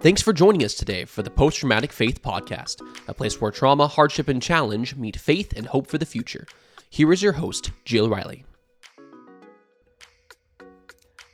Thanks 0.00 0.22
for 0.22 0.32
joining 0.32 0.64
us 0.64 0.74
today 0.74 1.04
for 1.06 1.24
the 1.24 1.30
Post 1.30 1.58
Traumatic 1.58 1.92
Faith 1.92 2.22
Podcast, 2.22 2.82
a 3.08 3.14
place 3.14 3.40
where 3.40 3.50
trauma, 3.50 3.88
hardship, 3.88 4.28
and 4.28 4.40
challenge 4.40 4.94
meet 4.94 5.16
faith 5.16 5.52
and 5.56 5.66
hope 5.66 5.88
for 5.88 5.98
the 5.98 6.06
future. 6.06 6.46
Here 6.88 7.12
is 7.12 7.20
your 7.20 7.32
host, 7.32 7.72
Jill 7.84 8.08
Riley. 8.08 8.44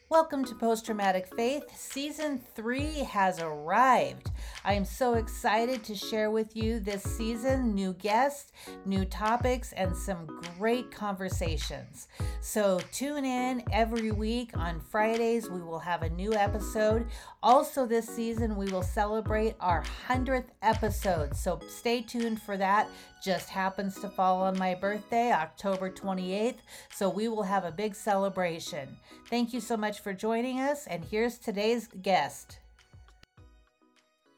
Welcome 0.08 0.46
to 0.46 0.54
Post 0.54 0.86
Traumatic 0.86 1.27
Faith. 1.36 1.64
Season 1.77 2.40
3 2.54 3.00
has 3.00 3.38
arrived. 3.38 4.30
I 4.64 4.74
am 4.74 4.84
so 4.84 5.14
excited 5.14 5.84
to 5.84 5.95
share 5.95 6.30
with 6.30 6.56
you 6.56 6.80
this 6.80 7.02
season 7.02 7.74
new 7.74 7.93
guests, 7.94 8.52
new 8.86 9.04
topics, 9.04 9.72
and 9.72 9.96
some 9.96 10.26
great 10.58 10.90
conversations. 10.90 12.08
So 12.40 12.80
tune 12.93 13.25
in 13.25 13.62
every 13.72 14.11
week 14.11 14.57
on 14.57 14.80
Fridays. 14.80 15.50
We 15.50 15.61
will 15.61 15.79
have 15.79 16.03
a 16.03 16.11
new 16.11 16.34
episode. 16.34 17.07
Also, 17.43 17.86
this 17.86 18.07
season, 18.07 18.57
we 18.57 18.67
will 18.67 18.82
celebrate 18.82 19.54
our 19.61 19.84
100th 20.08 20.48
episode. 20.62 21.36
So 21.36 21.61
stay 21.68 22.00
tuned 22.00 22.40
for 22.40 22.56
that. 22.56 22.89
Just 23.22 23.48
happens 23.48 24.00
to 24.00 24.08
fall 24.08 24.42
on 24.42 24.58
my 24.58 24.75
birthday, 24.75 25.32
October 25.32 25.90
28th. 25.90 26.58
So 26.95 27.08
we 27.08 27.29
will 27.29 27.42
have 27.42 27.64
a 27.64 27.72
big 27.72 27.95
celebration. 27.95 28.96
Thank 29.29 29.53
you 29.53 29.61
so 29.61 29.76
much 29.76 30.00
for 30.00 30.12
joining 30.12 30.61
us. 30.61 30.86
And 30.86 31.04
here's 31.04 31.39
today's 31.39 31.89
guest. 32.03 32.58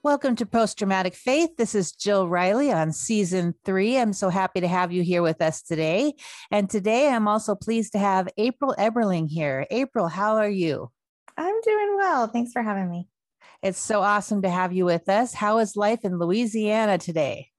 Welcome 0.07 0.37
to 0.37 0.47
Post 0.47 0.79
Traumatic 0.79 1.17
Faith. 1.17 1.57
This 1.57 1.75
is 1.75 1.91
Jill 1.91 2.29
Riley 2.29 2.71
on 2.71 2.93
season 2.93 3.57
three. 3.65 3.99
I'm 3.99 4.13
so 4.13 4.29
happy 4.29 4.61
to 4.61 4.69
have 4.69 4.93
you 4.93 5.03
here 5.03 5.21
with 5.21 5.43
us 5.43 5.63
today. 5.63 6.15
And 6.53 6.71
today 6.71 7.09
I'm 7.09 7.27
also 7.27 7.57
pleased 7.57 7.91
to 7.95 7.99
have 7.99 8.29
April 8.39 8.73
Eberling 8.79 9.29
here. 9.29 9.67
April, 9.69 10.07
how 10.07 10.37
are 10.37 10.49
you? 10.49 10.93
I'm 11.37 11.61
doing 11.61 11.97
well. 11.97 12.29
Thanks 12.29 12.53
for 12.53 12.63
having 12.63 12.89
me. 12.89 13.09
It's 13.65 13.81
so 13.81 14.01
awesome 14.01 14.43
to 14.43 14.49
have 14.49 14.73
you 14.73 14.85
with 14.85 15.09
us. 15.09 15.35
How 15.35 15.59
is 15.59 15.75
life 15.75 16.05
in 16.05 16.21
Louisiana 16.21 16.99
today? 16.99 17.51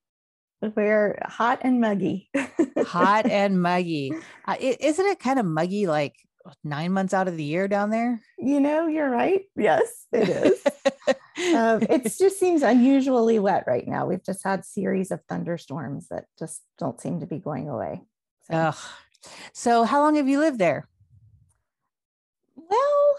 We're 0.62 1.20
hot 1.26 1.60
and 1.64 1.82
muggy. 1.82 2.30
hot 2.78 3.26
and 3.26 3.62
muggy. 3.62 4.14
Uh, 4.46 4.56
isn't 4.62 5.06
it 5.06 5.20
kind 5.20 5.38
of 5.38 5.46
muggy 5.46 5.86
like 5.86 6.16
nine 6.64 6.92
months 6.92 7.14
out 7.14 7.28
of 7.28 7.38
the 7.38 7.44
year 7.44 7.68
down 7.68 7.90
there? 7.90 8.22
You 8.38 8.60
know, 8.60 8.88
you're 8.88 9.10
right. 9.10 9.44
Yes, 9.56 10.06
it 10.12 10.30
is. 10.30 10.64
um, 11.56 11.82
it 11.90 12.04
just 12.18 12.40
seems 12.40 12.64
unusually 12.64 13.40
wet 13.40 13.66
right 13.68 13.88
now. 13.88 14.06
We've 14.06 14.24
just 14.24 14.44
had 14.44 14.66
series 14.66 15.12
of 15.12 15.22
thunderstorms 15.30 16.08
that 16.10 16.26
just 16.38 16.62
don't 16.78 17.00
seem 17.00 17.20
to 17.20 17.26
be 17.26 17.40
going 17.40 17.70
away. 17.70 18.02
So, 18.50 18.56
Ugh. 18.56 18.76
so 19.54 19.84
how 19.84 20.02
long 20.02 20.16
have 20.16 20.28
you 20.28 20.40
lived 20.40 20.60
there? 20.60 20.88
Well, 22.56 23.18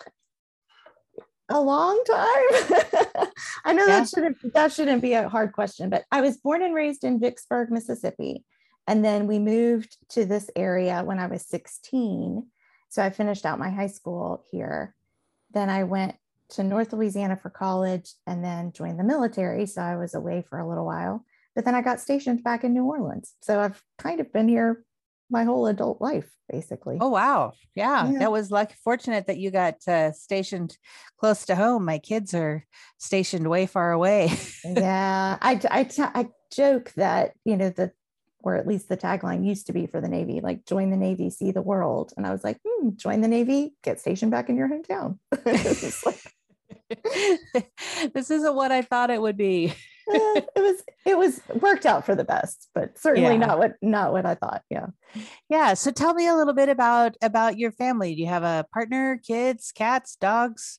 a 1.49 1.61
long 1.61 2.03
time. 2.05 2.17
I 3.65 3.73
know 3.73 3.87
yeah. 3.87 4.01
that 4.01 4.09
shouldn't 4.09 4.53
that 4.55 4.73
shouldn't 4.73 5.03
be 5.03 5.15
a 5.15 5.29
hard 5.29 5.53
question, 5.53 5.91
but 5.91 6.05
I 6.11 6.21
was 6.21 6.37
born 6.37 6.63
and 6.63 6.75
raised 6.75 7.05
in 7.05 7.21
Vicksburg, 7.21 7.71
Mississippi, 7.71 8.45
and 8.87 9.05
then 9.05 9.27
we 9.27 9.39
moved 9.39 9.97
to 10.11 10.25
this 10.25 10.51
area 10.57 11.03
when 11.05 11.19
I 11.19 11.27
was 11.27 11.47
16. 11.47 12.47
So 12.89 13.03
I 13.03 13.11
finished 13.11 13.47
out 13.47 13.59
my 13.59 13.71
high 13.71 13.87
school 13.87 14.45
here. 14.51 14.95
Then 15.53 15.71
I 15.71 15.85
went 15.85 16.17
to 16.51 16.63
North 16.63 16.93
Louisiana 16.93 17.37
for 17.37 17.51
college 17.51 18.13
and 18.27 18.43
then 18.43 18.73
joined 18.73 18.99
the 18.99 19.05
military. 19.05 19.67
So 19.67 19.83
I 19.83 19.97
was 19.97 20.15
away 20.15 20.45
for 20.49 20.59
a 20.59 20.69
little 20.69 20.87
while. 20.87 21.25
But 21.55 21.65
then 21.65 21.75
I 21.75 21.83
got 21.83 22.01
stationed 22.01 22.43
back 22.45 22.65
in 22.65 22.73
New 22.73 22.85
Orleans. 22.85 23.35
So 23.43 23.61
I've 23.61 23.83
kind 23.99 24.21
of 24.21 24.33
been 24.33 24.49
here 24.49 24.85
my 25.31 25.45
whole 25.45 25.67
adult 25.67 26.01
life 26.01 26.31
basically 26.51 26.97
oh 27.01 27.11
wow 27.11 27.53
yeah, 27.75 28.11
yeah. 28.11 28.19
that 28.19 28.33
was 28.33 28.51
like 28.51 28.73
fortunate 28.77 29.27
that 29.27 29.37
you 29.37 29.51
got 29.51 29.77
uh, 29.87 30.11
stationed 30.13 30.77
close 31.19 31.45
to 31.45 31.55
home 31.55 31.85
my 31.85 31.99
kids 31.99 32.33
are 32.33 32.65
stationed 32.99 33.49
way 33.49 33.67
far 33.67 33.93
away 33.93 34.33
yeah 34.65 35.37
I, 35.41 35.61
I, 35.71 35.89
I 36.15 36.29
joke 36.51 36.93
that 36.97 37.33
you 37.45 37.57
know 37.57 37.71
the 37.71 37.93
or 38.41 38.57
at 38.57 38.67
least 38.67 38.89
the 38.89 38.97
tagline 38.97 39.45
used 39.45 39.67
to 39.67 39.73
be 39.73 39.87
for 39.87 40.01
the 40.01 40.09
navy 40.09 40.41
like 40.41 40.65
join 40.65 40.91
the 40.91 40.97
navy 40.97 41.31
see 41.31 41.51
the 41.51 41.63
world. 41.63 42.13
And 42.17 42.27
i 42.27 42.31
was 42.31 42.45
like 42.45 42.59
hmm, 42.67 42.91
join 42.97 43.21
the 43.21 43.29
navy 43.29 43.75
get 43.83 44.01
stationed 44.01 44.31
back 44.31 44.49
in 44.49 44.57
your 44.57 44.69
hometown. 44.69 45.19
This 48.15 48.31
isn't 48.31 48.55
what 48.55 48.73
i 48.73 48.83
thought 48.83 49.11
it 49.11 49.21
would 49.21 49.37
be. 49.37 49.75
Eh, 50.11 50.41
it 50.57 50.61
was 50.61 50.83
it 51.05 51.19
was 51.19 51.41
worked 51.61 51.85
out 51.85 52.07
for 52.07 52.15
the 52.15 52.25
best 52.25 52.69
but 52.75 52.97
certainly 52.99 53.33
yeah. 53.35 53.47
not 53.47 53.59
what 53.59 53.75
not 53.83 54.13
what 54.13 54.25
i 54.25 54.35
thought 54.35 54.63
yeah. 54.71 54.87
Yeah 55.51 55.75
so 55.75 55.91
tell 55.91 56.15
me 56.15 56.27
a 56.27 56.35
little 56.35 56.55
bit 56.55 56.69
about 56.69 57.17
about 57.21 57.59
your 57.59 57.73
family. 57.73 58.15
Do 58.15 58.23
you 58.23 58.29
have 58.29 58.43
a 58.43 58.65
partner 58.73 59.21
kids 59.27 59.73
cats 59.73 60.17
dogs? 60.17 60.79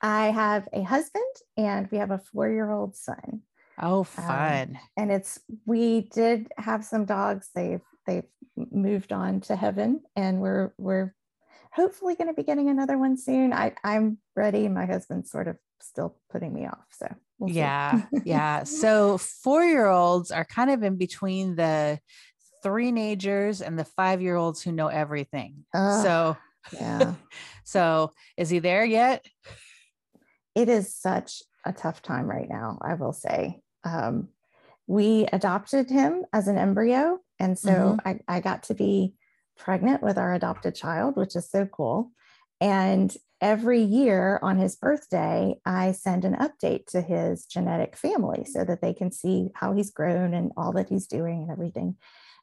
I 0.00 0.26
have 0.26 0.68
a 0.72 0.82
husband 0.82 1.24
and 1.56 1.88
we 1.90 1.98
have 1.98 2.12
a 2.12 2.20
four-year-old 2.32 2.94
son 2.94 3.42
oh 3.80 4.00
um, 4.00 4.04
fun 4.04 4.68
um, 4.70 4.78
and 4.96 5.12
it's 5.12 5.40
we 5.66 6.02
did 6.12 6.48
have 6.56 6.84
some 6.84 7.04
dogs 7.04 7.48
they've 7.54 7.82
they've 8.06 8.26
moved 8.56 9.12
on 9.12 9.40
to 9.40 9.56
heaven 9.56 10.00
and 10.16 10.40
we're 10.40 10.72
we're 10.78 11.14
hopefully 11.72 12.14
going 12.14 12.28
to 12.28 12.34
be 12.34 12.42
getting 12.42 12.68
another 12.68 12.98
one 12.98 13.16
soon 13.16 13.52
i 13.52 13.72
i'm 13.84 14.18
ready 14.34 14.68
my 14.68 14.86
husband's 14.86 15.30
sort 15.30 15.48
of 15.48 15.56
still 15.80 16.16
putting 16.30 16.52
me 16.52 16.66
off 16.66 16.86
so 16.90 17.06
We'll 17.38 17.50
yeah. 17.50 18.02
yeah. 18.24 18.64
So 18.64 19.18
four 19.18 19.64
year 19.64 19.86
olds 19.86 20.30
are 20.30 20.44
kind 20.44 20.70
of 20.70 20.82
in 20.82 20.96
between 20.96 21.56
the 21.56 21.98
three 22.62 22.90
nagers 22.90 23.64
and 23.64 23.78
the 23.78 23.84
five 23.84 24.20
year 24.20 24.36
olds 24.36 24.60
who 24.62 24.72
know 24.72 24.88
everything. 24.88 25.64
So, 25.72 26.36
yeah. 26.72 27.14
so 27.64 28.10
is 28.36 28.50
he 28.50 28.58
there 28.58 28.84
yet? 28.84 29.24
It 30.54 30.68
is 30.68 30.92
such 30.92 31.42
a 31.64 31.72
tough 31.72 32.02
time 32.02 32.26
right 32.26 32.48
now, 32.48 32.78
I 32.82 32.94
will 32.94 33.12
say. 33.12 33.60
Um, 33.84 34.28
we 34.86 35.26
adopted 35.32 35.90
him 35.90 36.24
as 36.32 36.48
an 36.48 36.58
embryo. 36.58 37.18
And 37.38 37.58
so 37.58 37.70
mm-hmm. 37.70 38.08
I, 38.08 38.36
I 38.36 38.40
got 38.40 38.64
to 38.64 38.74
be 38.74 39.14
pregnant 39.56 40.02
with 40.02 40.18
our 40.18 40.34
adopted 40.34 40.74
child, 40.74 41.16
which 41.16 41.36
is 41.36 41.50
so 41.50 41.66
cool. 41.66 42.10
And 42.60 43.14
every 43.40 43.82
year 43.82 44.40
on 44.42 44.58
his 44.58 44.76
birthday, 44.76 45.60
I 45.64 45.92
send 45.92 46.24
an 46.24 46.36
update 46.36 46.86
to 46.86 47.00
his 47.00 47.44
genetic 47.44 47.96
family 47.96 48.44
so 48.44 48.64
that 48.64 48.80
they 48.80 48.94
can 48.94 49.12
see 49.12 49.50
how 49.54 49.74
he's 49.74 49.90
grown 49.90 50.34
and 50.34 50.52
all 50.56 50.72
that 50.72 50.88
he's 50.88 51.06
doing 51.06 51.42
and 51.42 51.50
everything. 51.50 51.96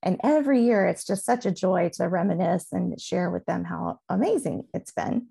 And 0.03 0.19
every 0.23 0.63
year, 0.63 0.85
it's 0.85 1.05
just 1.05 1.25
such 1.25 1.45
a 1.45 1.51
joy 1.51 1.89
to 1.93 2.07
reminisce 2.07 2.67
and 2.71 2.99
share 3.01 3.31
with 3.31 3.45
them 3.45 3.63
how 3.63 3.99
amazing 4.07 4.65
it's 4.73 4.91
been. 4.91 5.27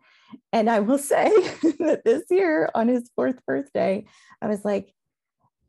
And 0.52 0.68
I 0.68 0.80
will 0.80 0.98
say 1.14 1.30
that 1.78 2.02
this 2.04 2.24
year, 2.28 2.70
on 2.74 2.88
his 2.88 3.10
fourth 3.14 3.44
birthday, 3.46 4.06
I 4.42 4.48
was 4.48 4.64
like, 4.64 4.92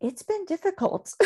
it's 0.02 0.24
been 0.24 0.46
difficult. 0.46 1.14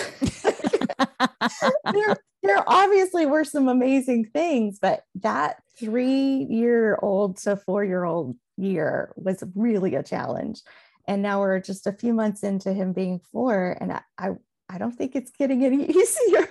there, 1.91 2.17
there 2.43 2.63
obviously 2.67 3.25
were 3.25 3.43
some 3.43 3.67
amazing 3.67 4.25
things, 4.25 4.79
but 4.81 5.03
that 5.15 5.61
three 5.77 6.45
year 6.49 6.97
old 7.01 7.37
to 7.37 7.55
four 7.57 7.83
year 7.83 8.03
old 8.03 8.35
year 8.57 9.13
was 9.15 9.43
really 9.55 9.95
a 9.95 10.03
challenge. 10.03 10.61
And 11.07 11.21
now 11.21 11.39
we're 11.39 11.59
just 11.59 11.87
a 11.87 11.93
few 11.93 12.13
months 12.13 12.43
into 12.43 12.71
him 12.71 12.93
being 12.93 13.19
four, 13.31 13.75
and 13.81 13.91
I, 13.91 14.01
I, 14.17 14.29
I 14.69 14.77
don't 14.77 14.91
think 14.91 15.15
it's 15.15 15.31
getting 15.31 15.65
any 15.65 15.85
easier. 15.89 16.47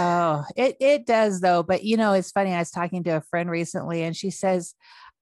oh, 0.00 0.44
it 0.56 0.76
it 0.80 1.06
does 1.06 1.40
though. 1.40 1.62
But 1.62 1.84
you 1.84 1.96
know, 1.96 2.12
it's 2.14 2.32
funny. 2.32 2.52
I 2.52 2.58
was 2.58 2.72
talking 2.72 3.04
to 3.04 3.10
a 3.10 3.20
friend 3.20 3.48
recently, 3.48 4.02
and 4.02 4.16
she 4.16 4.30
says, 4.30 4.74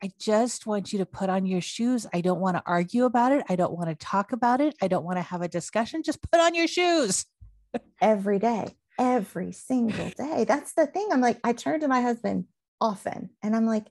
I 0.03 0.11
just 0.19 0.67
want 0.67 0.93
you 0.93 0.99
to 0.99 1.07
put 1.07 1.31
on 1.31 1.47
your 1.47 1.61
shoes. 1.61 2.07
I 2.12 2.21
don't 2.21 2.41
want 2.41 2.57
to 2.57 2.62
argue 2.67 3.05
about 3.05 3.33
it. 3.33 3.45
I 3.49 3.57
don't 3.57 3.73
want 3.73 3.89
to 3.89 3.95
talk 3.95 4.33
about 4.33 4.61
it. 4.61 4.75
I 4.83 4.89
don't 4.89 5.05
want 5.05 5.17
to 5.17 5.23
have 5.23 5.43
a 5.43 5.49
discussion. 5.49 6.03
Just 6.03 6.21
put 6.31 6.41
on 6.41 6.55
your 6.55 6.67
shoes. 6.67 7.25
every 8.01 8.39
day, 8.39 8.77
every 8.99 9.53
single 9.53 10.11
day. 10.11 10.45
That's 10.45 10.75
the 10.75 10.87
thing. 10.87 11.09
I'm 11.11 11.21
like, 11.21 11.39
I 11.45 11.53
turn 11.53 11.81
to 11.81 11.89
my 11.89 12.03
husband 12.03 12.45
often 12.81 13.31
and 13.43 13.57
I'm 13.57 13.67
like, 13.67 13.87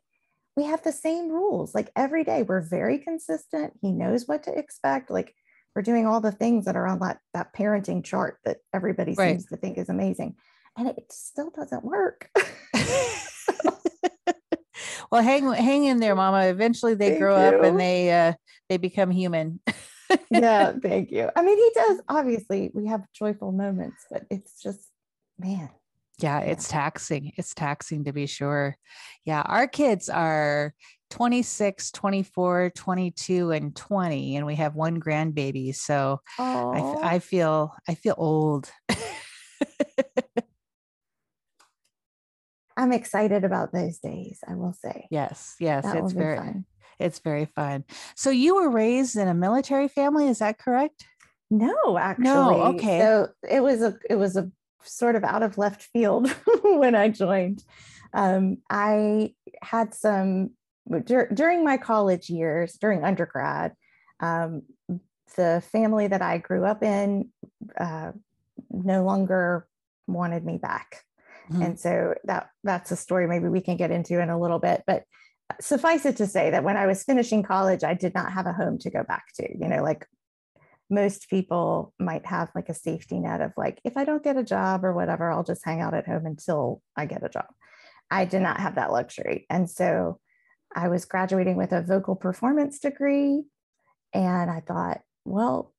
we 0.55 0.63
have 0.65 0.83
the 0.83 0.91
same 0.91 1.29
rules. 1.29 1.75
Like 1.75 1.91
every 1.95 2.23
day, 2.23 2.43
we're 2.43 2.61
very 2.61 2.99
consistent. 2.99 3.73
He 3.81 3.91
knows 3.91 4.27
what 4.27 4.43
to 4.43 4.57
expect. 4.57 5.09
Like 5.09 5.33
we're 5.75 5.81
doing 5.81 6.05
all 6.05 6.21
the 6.21 6.31
things 6.31 6.65
that 6.65 6.75
are 6.75 6.87
on 6.87 6.99
that, 6.99 7.19
that 7.33 7.53
parenting 7.53 8.03
chart 8.03 8.37
that 8.45 8.57
everybody 8.73 9.15
right. 9.17 9.31
seems 9.31 9.47
to 9.47 9.57
think 9.57 9.77
is 9.77 9.89
amazing. 9.89 10.35
And 10.77 10.87
it 10.87 11.11
still 11.11 11.49
doesn't 11.49 11.83
work. 11.83 12.29
well, 15.11 15.21
hang 15.21 15.51
hang 15.51 15.85
in 15.85 15.99
there, 15.99 16.15
mama. 16.15 16.47
Eventually 16.47 16.95
they 16.95 17.09
thank 17.09 17.19
grow 17.19 17.35
you. 17.35 17.41
up 17.41 17.63
and 17.63 17.79
they 17.79 18.11
uh 18.11 18.33
they 18.69 18.77
become 18.77 19.11
human. 19.11 19.59
yeah, 20.29 20.73
thank 20.81 21.11
you. 21.11 21.29
I 21.35 21.43
mean, 21.43 21.57
he 21.57 21.71
does 21.73 22.01
obviously 22.07 22.71
we 22.73 22.87
have 22.87 23.01
joyful 23.13 23.51
moments, 23.51 24.05
but 24.09 24.23
it's 24.29 24.61
just 24.61 24.89
man, 25.39 25.69
yeah, 26.19 26.39
it's 26.39 26.67
taxing. 26.67 27.33
It's 27.37 27.53
taxing 27.53 28.05
to 28.05 28.13
be 28.13 28.25
sure. 28.25 28.77
Yeah, 29.25 29.41
our 29.41 29.67
kids 29.67 30.09
are 30.09 30.73
26, 31.09 31.91
24, 31.91 32.71
22, 32.75 33.51
and 33.51 33.75
20, 33.75 34.37
and 34.37 34.45
we 34.45 34.55
have 34.55 34.75
one 34.75 34.99
grandbaby. 34.99 35.75
So 35.75 36.21
I, 36.39 36.95
I 37.03 37.19
feel 37.19 37.73
I 37.87 37.95
feel 37.95 38.15
old. 38.17 38.71
I'm 42.77 42.91
excited 42.91 43.43
about 43.43 43.71
those 43.71 43.99
days, 43.99 44.39
I 44.47 44.55
will 44.55 44.73
say. 44.73 45.07
Yes, 45.09 45.55
yes, 45.59 45.85
that 45.85 45.97
it's 45.97 46.13
very 46.13 46.37
fun. 46.37 46.65
It's 46.99 47.19
very 47.19 47.45
fun. 47.45 47.83
So 48.15 48.29
you 48.29 48.55
were 48.55 48.69
raised 48.69 49.15
in 49.15 49.27
a 49.27 49.33
military 49.33 49.87
family, 49.87 50.27
is 50.27 50.39
that 50.39 50.59
correct? 50.59 51.05
No, 51.49 51.97
actually. 51.97 52.23
No, 52.23 52.61
okay. 52.75 52.99
So 52.99 53.29
it 53.47 53.61
was 53.61 53.81
a 53.81 53.97
it 54.09 54.15
was 54.15 54.35
a 54.35 54.51
sort 54.83 55.15
of 55.15 55.23
out 55.23 55.43
of 55.43 55.57
left 55.57 55.83
field 55.83 56.29
when 56.63 56.95
I 56.95 57.09
joined. 57.09 57.63
Um, 58.13 58.57
I 58.69 59.33
had 59.61 59.93
some 59.93 60.51
dur- 61.03 61.29
during 61.33 61.63
my 61.63 61.77
college 61.77 62.29
years, 62.29 62.73
during 62.79 63.03
undergrad. 63.03 63.73
Um, 64.19 64.63
the 65.35 65.61
family 65.71 66.07
that 66.07 66.21
I 66.21 66.37
grew 66.37 66.63
up 66.65 66.81
in 66.81 67.29
uh, 67.79 68.11
no 68.71 69.03
longer 69.03 69.67
wanted 70.07 70.45
me 70.45 70.57
back, 70.57 71.03
mm-hmm. 71.49 71.61
and 71.61 71.79
so 71.79 72.15
that 72.25 72.49
that's 72.63 72.91
a 72.91 72.95
story 72.95 73.27
maybe 73.27 73.47
we 73.47 73.61
can 73.61 73.77
get 73.77 73.91
into 73.91 74.21
in 74.21 74.29
a 74.29 74.39
little 74.39 74.59
bit. 74.59 74.83
But 74.85 75.03
suffice 75.61 76.05
it 76.05 76.17
to 76.17 76.27
say 76.27 76.51
that 76.51 76.63
when 76.63 76.77
I 76.77 76.87
was 76.87 77.03
finishing 77.03 77.43
college, 77.43 77.83
I 77.83 77.93
did 77.93 78.13
not 78.13 78.31
have 78.31 78.47
a 78.47 78.53
home 78.53 78.77
to 78.79 78.89
go 78.89 79.03
back 79.03 79.25
to. 79.35 79.47
You 79.57 79.67
know, 79.67 79.83
like 79.83 80.07
most 80.89 81.29
people 81.29 81.93
might 81.99 82.25
have 82.25 82.51
like 82.55 82.69
a 82.69 82.73
safety 82.73 83.19
net 83.19 83.41
of 83.41 83.51
like, 83.57 83.79
if 83.83 83.97
I 83.97 84.05
don't 84.05 84.23
get 84.23 84.37
a 84.37 84.43
job 84.43 84.85
or 84.85 84.93
whatever, 84.93 85.31
I'll 85.31 85.43
just 85.43 85.65
hang 85.65 85.81
out 85.81 85.93
at 85.93 86.07
home 86.07 86.25
until 86.25 86.81
I 86.95 87.05
get 87.05 87.23
a 87.23 87.29
job. 87.29 87.47
I 88.11 88.25
did 88.25 88.41
not 88.41 88.59
have 88.59 88.75
that 88.75 88.91
luxury. 88.91 89.45
And 89.49 89.69
so 89.69 90.19
I 90.75 90.89
was 90.89 91.05
graduating 91.05 91.57
with 91.57 91.71
a 91.71 91.81
vocal 91.81 92.15
performance 92.15 92.79
degree. 92.79 93.43
And 94.13 94.51
I 94.51 94.61
thought, 94.61 95.01
well, 95.25 95.73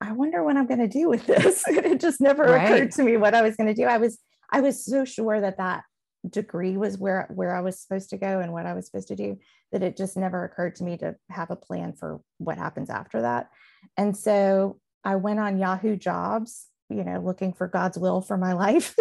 I 0.00 0.12
wonder 0.12 0.42
what 0.42 0.56
I'm 0.56 0.66
going 0.66 0.80
to 0.80 0.88
do 0.88 1.08
with 1.08 1.26
this. 1.26 1.62
it 1.68 2.00
just 2.00 2.20
never 2.20 2.44
right. 2.44 2.64
occurred 2.64 2.92
to 2.92 3.02
me 3.02 3.16
what 3.16 3.34
I 3.34 3.42
was 3.42 3.56
going 3.56 3.68
to 3.68 3.74
do. 3.74 3.84
I 3.84 3.98
was 3.98 4.18
I 4.54 4.60
was 4.60 4.84
so 4.84 5.04
sure 5.04 5.40
that 5.40 5.58
that 5.58 5.82
degree 6.30 6.76
was 6.76 6.96
where 6.96 7.28
where 7.34 7.54
I 7.54 7.60
was 7.60 7.80
supposed 7.80 8.10
to 8.10 8.16
go 8.16 8.38
and 8.38 8.52
what 8.52 8.66
I 8.66 8.74
was 8.74 8.86
supposed 8.86 9.08
to 9.08 9.16
do 9.16 9.36
that 9.72 9.82
it 9.82 9.96
just 9.96 10.16
never 10.16 10.44
occurred 10.44 10.76
to 10.76 10.84
me 10.84 10.96
to 10.98 11.16
have 11.28 11.50
a 11.50 11.56
plan 11.56 11.92
for 11.92 12.20
what 12.38 12.56
happens 12.56 12.88
after 12.88 13.22
that. 13.22 13.48
And 13.96 14.16
so 14.16 14.78
I 15.02 15.16
went 15.16 15.40
on 15.40 15.58
Yahoo 15.58 15.96
Jobs, 15.96 16.68
you 16.88 17.02
know, 17.02 17.20
looking 17.20 17.52
for 17.52 17.66
God's 17.66 17.98
will 17.98 18.20
for 18.20 18.36
my 18.36 18.52
life. 18.66 18.94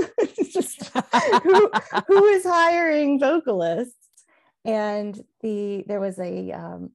just 0.51 0.91
who, 1.43 1.71
who 2.07 2.25
is 2.25 2.43
hiring 2.43 3.19
vocalists? 3.19 3.95
And 4.65 5.19
the 5.41 5.83
there 5.87 5.99
was 5.99 6.17
a 6.17 6.51
um, 6.51 6.89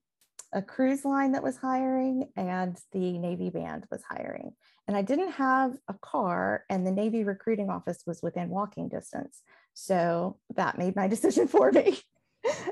a 0.53 0.63
cruise 0.63 1.05
line 1.05 1.33
that 1.33 1.45
was 1.45 1.57
hiring 1.57 2.29
and 2.37 2.77
the 2.91 3.19
Navy 3.19 3.51
band 3.51 3.85
was 3.89 4.03
hiring. 4.03 4.53
And 4.89 4.97
I 4.97 5.03
didn't 5.03 5.33
have 5.33 5.77
a 5.87 5.95
car, 6.01 6.65
and 6.71 6.87
the 6.87 6.91
Navy 6.91 7.23
recruiting 7.23 7.69
office 7.69 8.03
was 8.07 8.23
within 8.23 8.49
walking 8.49 8.89
distance. 8.89 9.43
So 9.75 10.39
that 10.57 10.79
made 10.79 10.97
my 10.97 11.07
decision 11.15 11.47
for 11.47 11.71
me. 11.71 11.99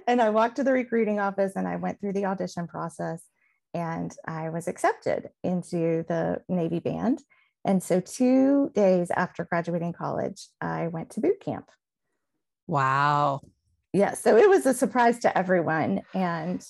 and 0.09 0.21
I 0.23 0.31
walked 0.31 0.57
to 0.57 0.65
the 0.65 0.73
recruiting 0.73 1.21
office 1.21 1.53
and 1.57 1.69
I 1.69 1.77
went 1.77 2.01
through 2.01 2.15
the 2.15 2.25
audition 2.25 2.67
process 2.67 3.23
and 3.75 4.17
I 4.27 4.49
was 4.49 4.67
accepted 4.67 5.29
into 5.45 6.05
the 6.09 6.41
Navy 6.49 6.79
band. 6.79 7.23
And 7.67 7.83
so, 7.83 8.01
two 8.01 8.71
days 8.75 9.11
after 9.11 9.45
graduating 9.45 9.93
college, 9.93 10.49
I 10.61 10.89
went 10.89 11.11
to 11.11 11.21
boot 11.21 11.41
camp. 11.41 11.69
Wow. 12.67 13.41
Yeah. 13.93 14.15
So 14.15 14.37
it 14.37 14.49
was 14.49 14.67
a 14.67 14.75
surprise 14.75 15.19
to 15.21 15.37
everyone. 15.37 16.03
And 16.15 16.65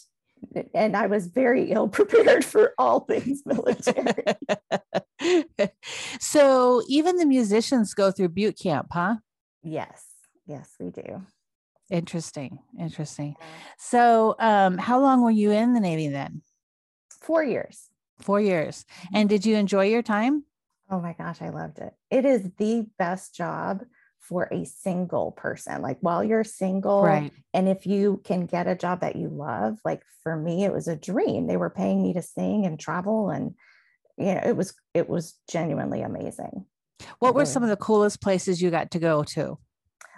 and 0.75 0.96
I 0.96 1.06
was 1.06 1.26
very 1.26 1.72
ill 1.72 1.88
prepared 1.88 2.44
for 2.44 2.75
all 2.78 3.00
things 3.00 3.42
military. 3.44 4.25
so 6.20 6.82
even 6.88 7.17
the 7.17 7.26
musicians 7.26 7.94
go 7.94 8.11
through 8.11 8.31
boot 8.31 8.58
camp, 8.58 8.88
huh? 8.93 9.17
Yes. 9.62 10.05
Yes, 10.46 10.70
we 10.78 10.90
do. 10.90 11.23
Interesting. 11.90 12.58
Interesting. 12.78 13.37
So 13.78 14.34
um, 14.38 14.78
how 14.78 15.00
long 15.00 15.23
were 15.23 15.31
you 15.31 15.50
in 15.52 15.73
the 15.73 15.81
Navy 15.81 16.08
then? 16.08 16.43
Four 17.20 17.44
years. 17.44 17.88
Four 18.20 18.40
years. 18.40 18.84
Mm-hmm. 18.84 19.17
And 19.17 19.28
did 19.28 19.46
you 19.46 19.56
enjoy 19.56 19.87
your 19.87 20.02
time? 20.02 20.44
Oh 20.90 21.00
my 21.00 21.14
gosh, 21.14 21.43
I 21.43 21.50
loved 21.50 21.78
it. 21.78 21.93
It 22.11 22.25
is 22.25 22.50
the 22.58 22.87
best 22.99 23.34
job 23.34 23.84
for 24.20 24.49
a 24.52 24.64
single 24.64 25.32
person. 25.32 25.82
Like 25.82 25.99
while 26.00 26.23
you're 26.23 26.44
single, 26.44 27.02
right. 27.02 27.32
and 27.52 27.69
if 27.69 27.87
you 27.87 28.20
can 28.25 28.46
get 28.46 28.67
a 28.67 28.75
job 28.75 29.00
that 29.00 29.17
you 29.17 29.28
love, 29.28 29.78
like 29.84 30.02
for 30.23 30.37
me, 30.37 30.64
it 30.64 30.73
was 30.73 30.88
a 30.88 30.96
dream. 30.96 31.46
They 31.46 31.56
were 31.56 31.70
paying 31.70 32.02
me 32.02 32.12
to 32.14 32.23
sing 32.23 32.67
and 32.67 32.78
travel, 32.78 33.31
and 33.31 33.55
you 34.16 34.34
know, 34.34 34.40
it 34.44 34.56
was 34.56 34.74
it 34.94 35.08
was 35.08 35.38
genuinely 35.50 36.02
amazing. 36.02 36.66
What 37.18 37.34
were 37.34 37.44
some 37.44 37.62
of 37.62 37.68
the 37.68 37.76
coolest 37.76 38.20
places 38.20 38.62
you 38.62 38.70
got 38.70 38.90
to 38.92 38.98
go 38.98 39.22
to? 39.24 39.58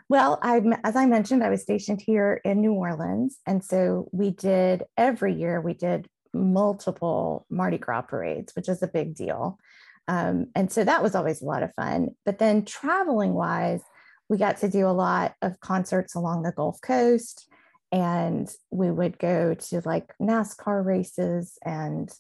Well, 0.08 0.38
I 0.42 0.62
as 0.84 0.96
I 0.96 1.06
mentioned, 1.06 1.42
I 1.42 1.50
was 1.50 1.62
stationed 1.62 2.00
here 2.00 2.40
in 2.44 2.60
New 2.60 2.72
Orleans, 2.72 3.38
and 3.46 3.62
so 3.62 4.08
we 4.12 4.30
did 4.30 4.84
every 4.96 5.34
year 5.34 5.60
we 5.60 5.74
did 5.74 6.08
multiple 6.32 7.46
Mardi 7.50 7.78
Gras 7.78 8.02
parades, 8.02 8.54
which 8.54 8.68
is 8.68 8.82
a 8.82 8.88
big 8.88 9.14
deal. 9.14 9.58
Um, 10.06 10.46
and 10.54 10.72
so 10.72 10.84
that 10.84 11.02
was 11.02 11.14
always 11.14 11.42
a 11.42 11.46
lot 11.46 11.62
of 11.62 11.74
fun. 11.74 12.10
But 12.24 12.38
then 12.38 12.64
traveling 12.64 13.34
wise, 13.34 13.82
we 14.28 14.38
got 14.38 14.58
to 14.58 14.68
do 14.68 14.86
a 14.86 14.90
lot 14.92 15.34
of 15.42 15.60
concerts 15.60 16.14
along 16.14 16.42
the 16.42 16.52
Gulf 16.52 16.80
Coast, 16.80 17.46
and 17.92 18.48
we 18.70 18.90
would 18.90 19.18
go 19.18 19.54
to 19.54 19.82
like 19.84 20.14
NASCAR 20.20 20.84
races. 20.84 21.58
And 21.64 22.10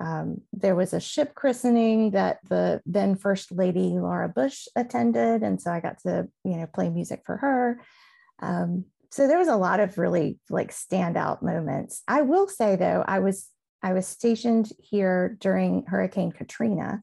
um, 0.00 0.40
there 0.52 0.74
was 0.74 0.94
a 0.94 1.00
ship 1.00 1.34
christening 1.34 2.12
that 2.12 2.38
the 2.48 2.80
then 2.86 3.16
First 3.16 3.52
Lady 3.52 3.90
Laura 3.90 4.28
Bush 4.28 4.66
attended, 4.74 5.42
and 5.42 5.60
so 5.60 5.70
I 5.70 5.80
got 5.80 6.00
to 6.02 6.26
you 6.44 6.56
know 6.56 6.66
play 6.66 6.88
music 6.88 7.22
for 7.26 7.36
her. 7.36 7.80
Um, 8.40 8.86
so 9.10 9.26
there 9.28 9.38
was 9.38 9.48
a 9.48 9.56
lot 9.56 9.78
of 9.78 9.98
really 9.98 10.38
like 10.48 10.72
standout 10.72 11.42
moments. 11.42 12.02
I 12.08 12.22
will 12.22 12.48
say 12.48 12.76
though, 12.76 13.04
I 13.06 13.18
was 13.18 13.48
I 13.82 13.92
was 13.92 14.06
stationed 14.06 14.72
here 14.78 15.36
during 15.38 15.84
Hurricane 15.86 16.32
Katrina, 16.32 17.02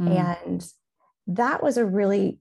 mm. 0.00 0.16
and 0.16 0.66
that 1.26 1.62
was 1.62 1.76
a 1.76 1.84
really 1.84 2.40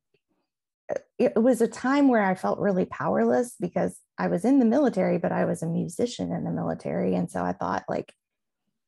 it 1.19 1.35
was 1.35 1.59
a 1.59 1.67
time 1.67 2.07
where 2.07 2.23
I 2.23 2.35
felt 2.35 2.59
really 2.59 2.85
powerless 2.85 3.55
because 3.59 3.99
I 4.17 4.27
was 4.27 4.45
in 4.45 4.59
the 4.59 4.65
military, 4.65 5.17
but 5.17 5.33
I 5.33 5.43
was 5.43 5.61
a 5.61 5.67
musician 5.67 6.31
in 6.31 6.45
the 6.45 6.51
military. 6.51 7.13
And 7.15 7.29
so 7.29 7.43
I 7.43 7.51
thought, 7.51 7.83
like, 7.89 8.13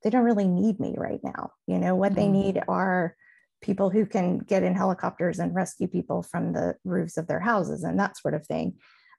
they 0.04 0.10
don't 0.10 0.24
really 0.24 0.48
need 0.48 0.80
me 0.80 0.96
right 0.98 1.19
now. 1.24 1.51
You 1.68 1.80
know, 1.80 1.96
what 1.96 2.13
mm-hmm. 2.13 2.22
they 2.22 2.28
need 2.28 2.62
are 2.68 3.16
people 3.62 3.90
who 3.90 4.06
can 4.06 4.40
get 4.40 4.63
in 4.63 4.74
helicopters 4.74 5.40
and 5.40 5.54
rescue 5.54 5.88
people 5.88 6.24
from 6.24 6.54
the 6.54 6.75
roofs 6.86 7.18
of 7.18 7.28
their 7.28 7.42
houses 7.42 7.84
and 7.84 8.00
that 8.00 8.18
sort 8.18 8.34
of 8.34 8.46
thing. 8.46 8.75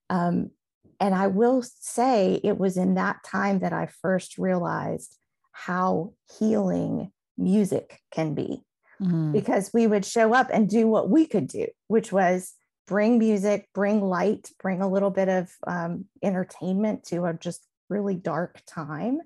Um, 0.09 0.51
and 0.99 1.15
I 1.15 1.29
will 1.29 1.63
say 1.63 2.41
it 2.43 2.59
was 2.59 2.77
in 2.77 2.95
that 2.95 3.23
time 3.25 3.61
that 3.61 3.73
I 3.73 3.89
first 4.03 4.39
realized 4.39 5.17
how 5.53 6.13
healing 6.39 7.13
music 7.37 8.01
can 8.11 8.35
be. 8.35 8.63
Mm-hmm. 9.01 9.33
Because 9.33 9.71
we 9.73 9.87
would 9.87 10.05
show 10.05 10.35
up 10.35 10.49
and 10.53 10.69
do 10.69 10.87
what 10.87 11.09
we 11.09 11.25
could 11.25 11.49
do, 11.49 11.67
which 11.89 12.13
was 12.13 12.53
bring 12.87 13.19
music, 13.19 13.67
bring 13.73 14.03
light, 14.03 14.51
bring 14.61 14.83
a 14.83 14.89
little 14.89 15.11
bit 15.11 15.29
of 15.29 15.51
um, 15.67 16.05
entertainment 16.23 17.05
to 17.05 17.25
a 17.25 17.33
just 17.33 17.67
really 17.89 18.15
dark 18.15 18.61
time. 18.67 19.21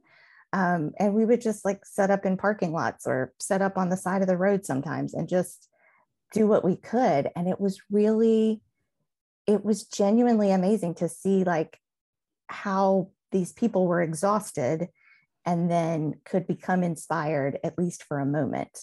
Um, 0.54 0.92
and 1.00 1.14
we 1.14 1.24
would 1.24 1.40
just 1.40 1.64
like 1.64 1.84
set 1.84 2.12
up 2.12 2.24
in 2.24 2.36
parking 2.36 2.72
lots 2.72 3.08
or 3.08 3.32
set 3.40 3.60
up 3.60 3.76
on 3.76 3.88
the 3.88 3.96
side 3.96 4.22
of 4.22 4.28
the 4.28 4.36
road 4.36 4.64
sometimes 4.64 5.12
and 5.12 5.28
just 5.28 5.68
do 6.32 6.46
what 6.46 6.64
we 6.64 6.76
could. 6.76 7.28
And 7.34 7.48
it 7.48 7.60
was 7.60 7.80
really, 7.90 8.62
it 9.48 9.64
was 9.64 9.84
genuinely 9.84 10.52
amazing 10.52 10.94
to 10.96 11.08
see 11.08 11.42
like 11.42 11.78
how 12.46 13.10
these 13.32 13.52
people 13.52 13.88
were 13.88 14.00
exhausted 14.00 14.88
and 15.44 15.68
then 15.68 16.14
could 16.24 16.46
become 16.46 16.84
inspired 16.84 17.58
at 17.64 17.76
least 17.76 18.04
for 18.04 18.20
a 18.20 18.26
moment 18.26 18.78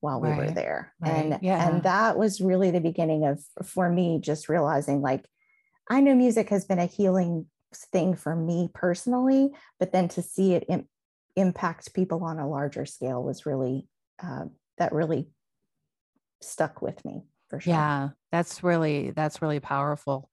while 0.00 0.20
we 0.20 0.28
right, 0.28 0.38
were 0.38 0.50
there 0.50 0.92
right, 1.00 1.10
and 1.10 1.38
yeah. 1.42 1.68
and 1.68 1.82
that 1.82 2.16
was 2.16 2.40
really 2.40 2.70
the 2.70 2.80
beginning 2.80 3.24
of 3.24 3.40
for 3.66 3.90
me 3.90 4.20
just 4.20 4.48
realizing 4.48 5.00
like 5.00 5.24
i 5.90 6.00
know 6.00 6.14
music 6.14 6.50
has 6.50 6.64
been 6.64 6.78
a 6.78 6.86
healing 6.86 7.46
thing 7.92 8.14
for 8.14 8.36
me 8.36 8.68
personally 8.74 9.50
but 9.80 9.92
then 9.92 10.06
to 10.06 10.22
see 10.22 10.54
it 10.54 10.64
Im- 10.68 10.88
impact 11.36 11.94
people 11.94 12.24
on 12.24 12.38
a 12.38 12.48
larger 12.48 12.86
scale 12.86 13.22
was 13.22 13.46
really 13.46 13.86
uh, 14.22 14.44
that 14.78 14.92
really 14.92 15.28
stuck 16.42 16.82
with 16.82 17.04
me 17.04 17.22
for 17.48 17.60
sure 17.60 17.72
yeah 17.72 18.08
that's 18.32 18.62
really 18.62 19.10
that's 19.12 19.40
really 19.40 19.60
powerful 19.60 20.28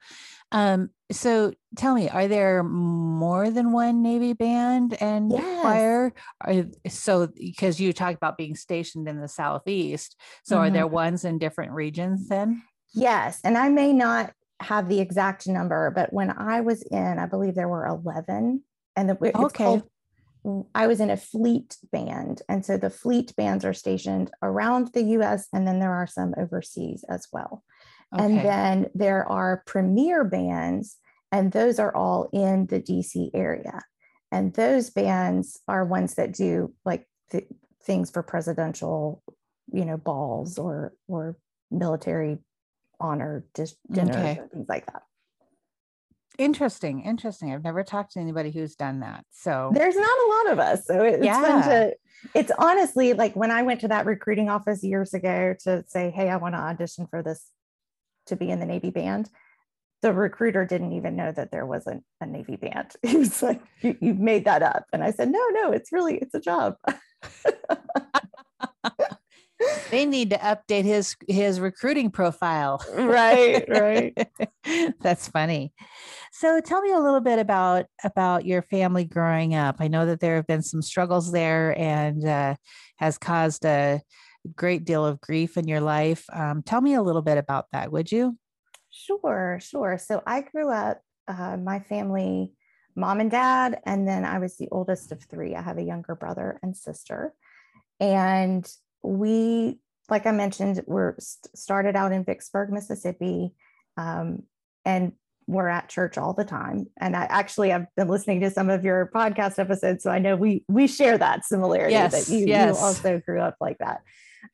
um 0.51 0.89
so 1.11 1.53
tell 1.77 1.93
me 1.93 2.09
are 2.09 2.27
there 2.27 2.63
more 2.63 3.49
than 3.49 3.71
one 3.71 4.01
navy 4.01 4.33
band 4.33 4.97
and 4.99 5.31
yes. 5.31 5.61
choir 5.61 6.13
are, 6.41 6.65
so 6.89 7.27
because 7.37 7.79
you 7.79 7.93
talked 7.93 8.17
about 8.17 8.37
being 8.37 8.55
stationed 8.55 9.07
in 9.07 9.21
the 9.21 9.27
southeast 9.27 10.19
so 10.43 10.55
mm-hmm. 10.55 10.65
are 10.65 10.69
there 10.71 10.85
mm-hmm. 10.85 10.95
ones 10.95 11.25
in 11.25 11.37
different 11.37 11.71
regions 11.71 12.27
then 12.29 12.61
yes 12.93 13.39
and 13.43 13.57
i 13.57 13.69
may 13.69 13.93
not 13.93 14.33
have 14.59 14.89
the 14.89 14.99
exact 14.99 15.47
number 15.47 15.91
but 15.91 16.11
when 16.11 16.31
i 16.31 16.61
was 16.61 16.81
in 16.83 17.19
i 17.19 17.25
believe 17.25 17.55
there 17.55 17.69
were 17.69 17.85
11 17.85 18.63
and 18.95 19.09
the, 19.09 19.17
okay 19.37 19.63
called, 19.63 19.83
I 20.75 20.87
was 20.87 20.99
in 20.99 21.09
a 21.09 21.17
fleet 21.17 21.77
band. 21.91 22.41
And 22.49 22.65
so 22.65 22.77
the 22.77 22.89
fleet 22.89 23.33
bands 23.35 23.63
are 23.65 23.73
stationed 23.73 24.31
around 24.41 24.89
the 24.93 25.03
US 25.17 25.47
and 25.53 25.65
then 25.67 25.79
there 25.79 25.93
are 25.93 26.07
some 26.07 26.33
overseas 26.37 27.03
as 27.09 27.27
well. 27.31 27.63
Okay. 28.13 28.23
And 28.25 28.37
then 28.39 28.89
there 28.93 29.25
are 29.27 29.63
premier 29.65 30.23
bands, 30.23 30.97
and 31.31 31.51
those 31.51 31.79
are 31.79 31.95
all 31.95 32.29
in 32.31 32.67
the 32.67 32.79
DC 32.79 33.31
area. 33.33 33.81
and 34.31 34.53
those 34.53 34.89
bands 34.89 35.59
are 35.67 35.85
ones 35.85 36.15
that 36.15 36.31
do 36.33 36.73
like 36.85 37.07
th- 37.31 37.47
things 37.83 38.09
for 38.11 38.23
presidential 38.23 39.21
you 39.71 39.85
know 39.85 39.97
balls 39.97 40.57
or 40.57 40.93
or 41.07 41.37
military 41.71 42.37
honor 42.99 43.45
dis- 43.53 43.75
dinners 43.91 44.15
Okay. 44.15 44.37
and 44.39 44.51
things 44.51 44.69
like 44.69 44.85
that 44.87 45.03
Interesting. 46.37 47.01
Interesting. 47.03 47.53
I've 47.53 47.63
never 47.63 47.83
talked 47.83 48.13
to 48.13 48.19
anybody 48.19 48.51
who's 48.51 48.75
done 48.75 49.01
that. 49.01 49.25
So 49.31 49.71
there's 49.73 49.95
not 49.95 50.03
a 50.05 50.29
lot 50.29 50.53
of 50.53 50.59
us 50.59 50.85
so 50.87 51.03
it- 51.03 51.15
it's 51.15 51.25
fun 51.27 51.61
to 51.69 51.95
it's 52.33 52.51
honestly 52.57 53.11
like 53.13 53.35
when 53.35 53.51
i 53.51 53.61
went 53.63 53.81
to 53.81 53.87
that 53.89 54.05
recruiting 54.05 54.49
office 54.49 54.81
years 54.83 55.13
ago 55.13 55.53
to 55.63 55.83
say 55.87 56.09
hey 56.09 56.29
i 56.29 56.37
want 56.37 56.55
to 56.55 56.59
audition 56.59 57.05
for 57.05 57.21
this 57.21 57.49
to 58.27 58.37
be 58.37 58.49
in 58.49 58.59
the 58.61 58.65
navy 58.65 58.89
band 58.91 59.29
the 60.01 60.13
recruiter 60.13 60.65
didn't 60.65 60.93
even 60.93 61.15
know 61.17 61.31
that 61.33 61.51
there 61.51 61.65
wasn't 61.65 62.01
a 62.21 62.25
navy 62.25 62.55
band 62.55 62.91
he 63.03 63.17
was 63.17 63.41
like 63.43 63.61
you, 63.81 63.97
you've 63.99 64.19
made 64.19 64.45
that 64.45 64.63
up 64.63 64.85
and 64.93 65.03
i 65.03 65.11
said 65.11 65.29
no 65.29 65.45
no 65.49 65.71
it's 65.73 65.91
really 65.91 66.17
it's 66.17 66.33
a 66.33 66.39
job 66.39 66.75
they 69.91 70.05
need 70.05 70.31
to 70.31 70.37
update 70.37 70.83
his 70.83 71.15
his 71.27 71.59
recruiting 71.59 72.11
profile. 72.11 72.83
right 72.93 73.65
right 73.67 74.17
That's 75.01 75.27
funny. 75.27 75.73
So 76.31 76.59
tell 76.61 76.81
me 76.81 76.91
a 76.91 76.99
little 76.99 77.19
bit 77.19 77.39
about 77.39 77.85
about 78.03 78.45
your 78.45 78.61
family 78.61 79.05
growing 79.05 79.55
up. 79.55 79.77
I 79.79 79.87
know 79.87 80.05
that 80.05 80.19
there 80.19 80.35
have 80.37 80.47
been 80.47 80.63
some 80.63 80.81
struggles 80.81 81.31
there 81.31 81.77
and 81.77 82.25
uh, 82.25 82.55
has 82.97 83.17
caused 83.17 83.65
a 83.65 84.01
great 84.55 84.85
deal 84.85 85.05
of 85.05 85.21
grief 85.21 85.57
in 85.57 85.67
your 85.67 85.81
life. 85.81 86.25
Um, 86.31 86.63
tell 86.63 86.81
me 86.81 86.95
a 86.95 87.01
little 87.01 87.21
bit 87.21 87.37
about 87.37 87.67
that, 87.71 87.91
would 87.91 88.11
you? 88.11 88.37
Sure, 88.89 89.59
sure. 89.61 89.97
So 89.97 90.21
I 90.25 90.41
grew 90.41 90.69
up, 90.69 91.01
uh, 91.27 91.57
my 91.57 91.79
family, 91.79 92.51
mom 92.95 93.19
and 93.19 93.31
dad, 93.31 93.79
and 93.85 94.07
then 94.07 94.25
I 94.25 94.39
was 94.39 94.57
the 94.57 94.69
oldest 94.71 95.11
of 95.11 95.23
three. 95.23 95.55
I 95.55 95.61
have 95.61 95.77
a 95.77 95.83
younger 95.83 96.15
brother 96.15 96.59
and 96.61 96.75
sister. 96.75 97.33
And 97.99 98.69
we, 99.03 99.79
like 100.09 100.25
I 100.25 100.31
mentioned, 100.31 100.81
we're 100.87 101.15
st- 101.19 101.57
started 101.57 101.95
out 101.95 102.11
in 102.11 102.23
Vicksburg, 102.23 102.71
Mississippi, 102.71 103.53
um, 103.97 104.43
and 104.85 105.13
we're 105.45 105.67
at 105.67 105.89
church 105.89 106.17
all 106.17 106.33
the 106.33 106.45
time. 106.45 106.87
And 106.99 107.15
I 107.15 107.25
actually 107.25 107.73
I've 107.73 107.87
been 107.95 108.07
listening 108.07 108.39
to 108.41 108.49
some 108.51 108.69
of 108.69 108.83
your 108.85 109.11
podcast 109.13 109.59
episodes, 109.59 110.03
so 110.03 110.09
I 110.11 110.19
know 110.19 110.35
we 110.35 110.63
we 110.67 110.87
share 110.87 111.17
that 111.17 111.45
similarity 111.45 111.93
Yes, 111.93 112.27
that 112.27 112.33
you, 112.33 112.45
yes. 112.47 112.77
you 112.77 112.85
also 112.85 113.19
grew 113.19 113.41
up 113.41 113.57
like 113.59 113.77
that. 113.79 114.01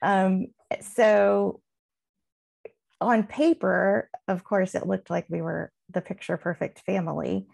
Um, 0.01 0.47
so 0.81 1.61
on 3.01 3.23
paper, 3.23 4.09
of 4.27 4.43
course, 4.43 4.75
it 4.75 4.87
looked 4.87 5.09
like 5.09 5.25
we 5.29 5.41
were 5.41 5.71
the 5.89 6.01
picture 6.01 6.37
perfect 6.37 6.79
family. 6.81 7.47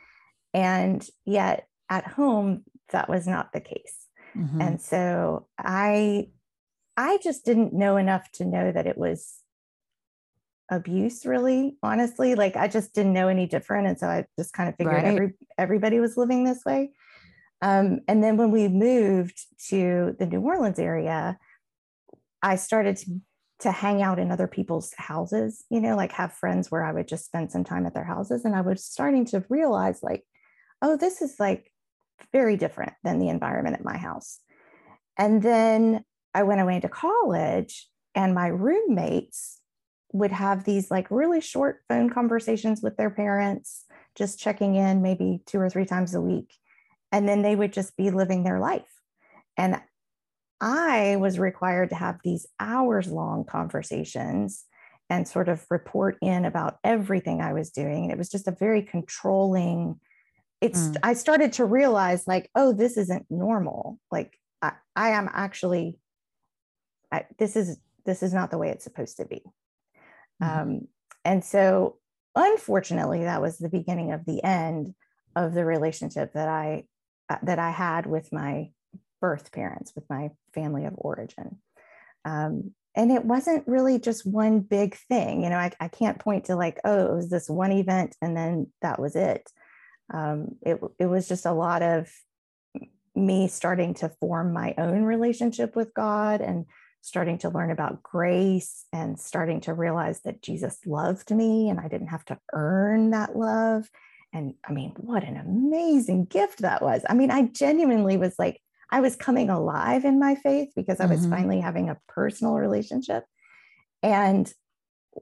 And 0.53 1.05
yet 1.25 1.67
at 1.89 2.07
home, 2.07 2.63
that 2.89 3.09
was 3.09 3.27
not 3.27 3.51
the 3.53 3.61
case. 3.61 4.07
Mhm. 4.35 4.61
And 4.61 4.81
so 4.81 5.47
I 5.57 6.29
I 6.97 7.17
just 7.23 7.45
didn't 7.45 7.73
know 7.73 7.97
enough 7.97 8.31
to 8.33 8.45
know 8.45 8.71
that 8.71 8.87
it 8.87 8.97
was 8.97 9.39
abuse 10.71 11.25
really 11.25 11.77
honestly. 11.83 12.33
Like 12.35 12.55
i 12.55 12.67
just 12.67 12.93
didn't 12.95 13.13
know 13.13 13.27
any 13.27 13.45
different 13.45 13.87
and 13.87 13.99
so 13.99 14.07
i 14.07 14.25
just 14.37 14.51
kind 14.53 14.67
of 14.67 14.75
figured 14.75 14.93
Right. 14.93 15.05
every 15.05 15.33
everybody 15.57 15.99
was 15.99 16.17
living 16.17 16.43
this 16.43 16.63
way. 16.65 16.91
Um, 17.61 18.01
and 18.07 18.23
then 18.23 18.37
when 18.37 18.51
we 18.51 18.67
moved 18.67 19.39
to 19.69 20.15
the 20.19 20.25
new 20.25 20.41
orleans 20.41 20.79
area 20.79 21.37
i 22.41 22.55
started 22.55 22.97
to, 22.97 23.21
to 23.59 23.71
hang 23.71 24.01
out 24.01 24.19
in 24.19 24.29
other 24.31 24.47
people's 24.47 24.93
houses 24.97 25.63
you 25.69 25.79
know 25.79 25.95
like 25.95 26.11
have 26.11 26.33
friends 26.33 26.69
where 26.69 26.83
i 26.83 26.91
would 26.91 27.07
just 27.07 27.25
spend 27.25 27.51
some 27.51 27.63
time 27.63 27.85
at 27.85 27.93
their 27.93 28.03
houses 28.03 28.43
and 28.43 28.55
i 28.55 28.61
was 28.61 28.83
starting 28.83 29.23
to 29.25 29.45
realize 29.49 30.03
like 30.03 30.23
oh 30.81 30.97
this 30.97 31.21
is 31.21 31.35
like 31.39 31.71
very 32.31 32.57
different 32.57 32.93
than 33.03 33.19
the 33.19 33.29
environment 33.29 33.75
at 33.75 33.83
my 33.83 33.97
house. 33.97 34.39
And 35.17 35.41
then 35.41 36.03
I 36.35 36.43
went 36.43 36.61
away 36.61 36.81
to 36.81 36.89
college, 36.89 37.87
and 38.13 38.35
my 38.35 38.47
roommates 38.47 39.61
would 40.11 40.31
have 40.31 40.63
these 40.63 40.91
like 40.91 41.09
really 41.09 41.41
short 41.41 41.79
phone 41.87 42.09
conversations 42.09 42.81
with 42.81 42.97
their 42.97 43.09
parents, 43.09 43.85
just 44.15 44.37
checking 44.37 44.75
in 44.75 45.01
maybe 45.01 45.41
two 45.45 45.59
or 45.59 45.69
three 45.69 45.85
times 45.85 46.13
a 46.13 46.21
week. 46.21 46.53
And 47.11 47.27
then 47.27 47.41
they 47.41 47.55
would 47.55 47.73
just 47.73 47.95
be 47.95 48.11
living 48.11 48.43
their 48.43 48.59
life. 48.59 48.83
And 49.57 49.81
I 50.59 51.15
was 51.17 51.39
required 51.39 51.89
to 51.89 51.95
have 51.95 52.19
these 52.23 52.45
hours 52.59 53.07
long 53.07 53.45
conversations 53.45 54.65
and 55.09 55.27
sort 55.27 55.49
of 55.49 55.65
report 55.69 56.17
in 56.21 56.45
about 56.45 56.77
everything 56.83 57.41
I 57.41 57.53
was 57.53 57.71
doing. 57.71 58.03
And 58.03 58.11
it 58.11 58.17
was 58.17 58.29
just 58.29 58.47
a 58.47 58.55
very 58.59 58.81
controlling. 58.81 59.99
It's, 60.61 60.79
Mm. 60.79 60.97
I 61.03 61.13
started 61.13 61.53
to 61.53 61.65
realize, 61.65 62.25
like, 62.25 62.49
oh, 62.55 62.73
this 62.73 62.97
isn't 62.97 63.25
normal. 63.29 63.99
Like, 64.11 64.37
I, 64.61 64.73
I 64.95 65.09
am 65.11 65.29
actually 65.31 65.99
I, 67.15 67.25
this 67.37 67.55
is 67.55 67.77
this 68.05 68.21
is 68.21 68.33
not 68.33 68.51
the 68.51 68.57
way 68.57 68.69
it's 68.69 68.83
supposed 68.83 69.17
to 69.17 69.25
be. 69.25 69.41
Mhm. 70.41 70.61
um, 70.61 70.87
and 71.23 71.43
so 71.43 71.97
unfortunately 72.35 73.23
that 73.23 73.41
was 73.41 73.57
the 73.57 73.69
beginning 73.69 74.11
of 74.11 74.25
the 74.25 74.43
end 74.43 74.93
of 75.35 75.53
the 75.53 75.65
relationship 75.65 76.33
that 76.33 76.49
i 76.49 76.83
uh, 77.29 77.37
that 77.43 77.59
i 77.59 77.71
had 77.71 78.05
with 78.05 78.33
my 78.33 78.69
birth 79.21 79.51
parents 79.51 79.93
with 79.95 80.03
my 80.09 80.29
family 80.53 80.85
of 80.85 80.93
origin. 80.97 81.57
Um, 82.25 82.73
and 82.97 83.11
it 83.11 83.25
wasn't 83.25 83.67
really 83.67 83.99
just 83.99 84.25
one 84.25 84.59
big 84.59 84.95
thing 85.09 85.43
you 85.43 85.49
know 85.49 85.57
I, 85.57 85.71
I 85.79 85.87
can't 85.87 86.19
point 86.19 86.45
to 86.45 86.55
like 86.55 86.79
oh 86.83 87.05
it 87.07 87.15
was 87.15 87.29
this 87.29 87.49
one 87.49 87.71
event 87.71 88.15
and 88.21 88.35
then 88.35 88.67
that 88.81 88.99
was 88.99 89.15
it. 89.15 89.49
Um, 90.13 90.57
it, 90.61 90.79
it 90.99 91.07
was 91.07 91.27
just 91.27 91.45
a 91.45 91.53
lot 91.53 91.81
of 91.81 92.11
me 93.15 93.47
starting 93.47 93.93
to 93.95 94.09
form 94.19 94.53
my 94.53 94.75
own 94.77 95.03
relationship 95.03 95.75
with 95.75 95.93
god 95.93 96.41
and 96.41 96.65
starting 97.05 97.37
to 97.37 97.49
learn 97.49 97.69
about 97.69 98.01
grace 98.01 98.85
and 98.91 99.19
starting 99.19 99.61
to 99.61 99.75
realize 99.75 100.21
that 100.21 100.41
Jesus 100.41 100.79
loved 100.87 101.29
me 101.29 101.69
and 101.69 101.79
I 101.79 101.87
didn't 101.87 102.07
have 102.07 102.25
to 102.25 102.39
earn 102.51 103.11
that 103.11 103.35
love. 103.37 103.87
And 104.33 104.55
I 104.67 104.71
mean, 104.71 104.93
what 104.97 105.23
an 105.23 105.37
amazing 105.37 106.25
gift 106.25 106.59
that 106.63 106.81
was. 106.81 107.03
I 107.07 107.13
mean, 107.13 107.29
I 107.29 107.43
genuinely 107.43 108.17
was 108.17 108.33
like, 108.39 108.59
I 108.89 109.01
was 109.01 109.15
coming 109.15 109.51
alive 109.51 110.03
in 110.03 110.19
my 110.19 110.33
faith 110.33 110.69
because 110.75 110.99
I 110.99 111.05
was 111.05 111.25
Mhm. 111.25 111.29
finally 111.29 111.59
having 111.59 111.89
a 111.89 111.99
personal 112.07 112.55
relationship. 112.55 113.23
And 114.01 114.51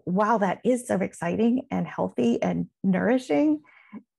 while 0.06 0.40
that 0.40 0.62
is 0.64 0.88
so 0.88 0.96
exciting 0.96 1.68
and 1.70 1.86
healthy 1.86 2.42
and 2.42 2.70
nourishing, 2.82 3.62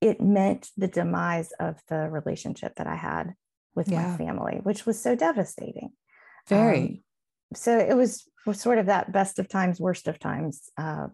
it 0.02 0.21
meant 0.21 0.71
the 0.76 0.87
demise 0.87 1.50
of 1.52 1.80
the 1.88 2.11
relationship 2.11 2.75
that 2.76 2.87
I 2.87 2.97
had 2.97 3.35
with 3.75 3.88
Yeah. 3.88 4.11
my 4.11 4.18
family, 4.18 4.61
which 4.62 4.85
was 4.85 5.00
so 5.00 5.16
devastating 5.16 5.92
Very. 6.47 6.83
um, 6.83 6.99
so 7.54 7.76
it 7.78 7.96
was, 7.96 8.28
sort 8.52 8.78
of 8.78 8.86
that 8.86 9.10
best 9.10 9.38
of 9.38 9.48
times 9.48 9.80
worst 9.80 10.06
of 10.06 10.18
times 10.18 10.70
uh, 10.76 11.06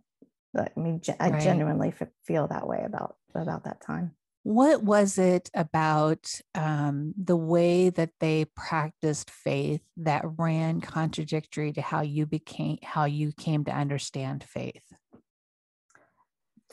i 0.58 0.68
mean 0.76 1.00
i 1.20 1.30
Right. 1.30 1.40
genuinely 1.40 1.88
f- 1.88 2.08
feel 2.26 2.48
that 2.48 2.66
way 2.66 2.82
about 2.84 3.14
about 3.36 3.64
that 3.64 3.80
time 3.80 4.16
what 4.42 4.82
was 4.82 5.18
it 5.18 5.50
about 5.54 6.28
um, 6.54 7.14
the 7.22 7.36
way 7.36 7.90
that 7.90 8.10
they 8.20 8.46
practiced 8.56 9.30
faith 9.30 9.82
that 9.98 10.24
ran 10.38 10.80
contradictory 10.80 11.72
to 11.72 11.82
how 11.82 12.00
you 12.00 12.26
became 12.26 12.78
how 12.82 13.04
you 13.04 13.32
came 13.32 13.64
to 13.64 13.70
understand 13.70 14.42
faith 14.42 14.82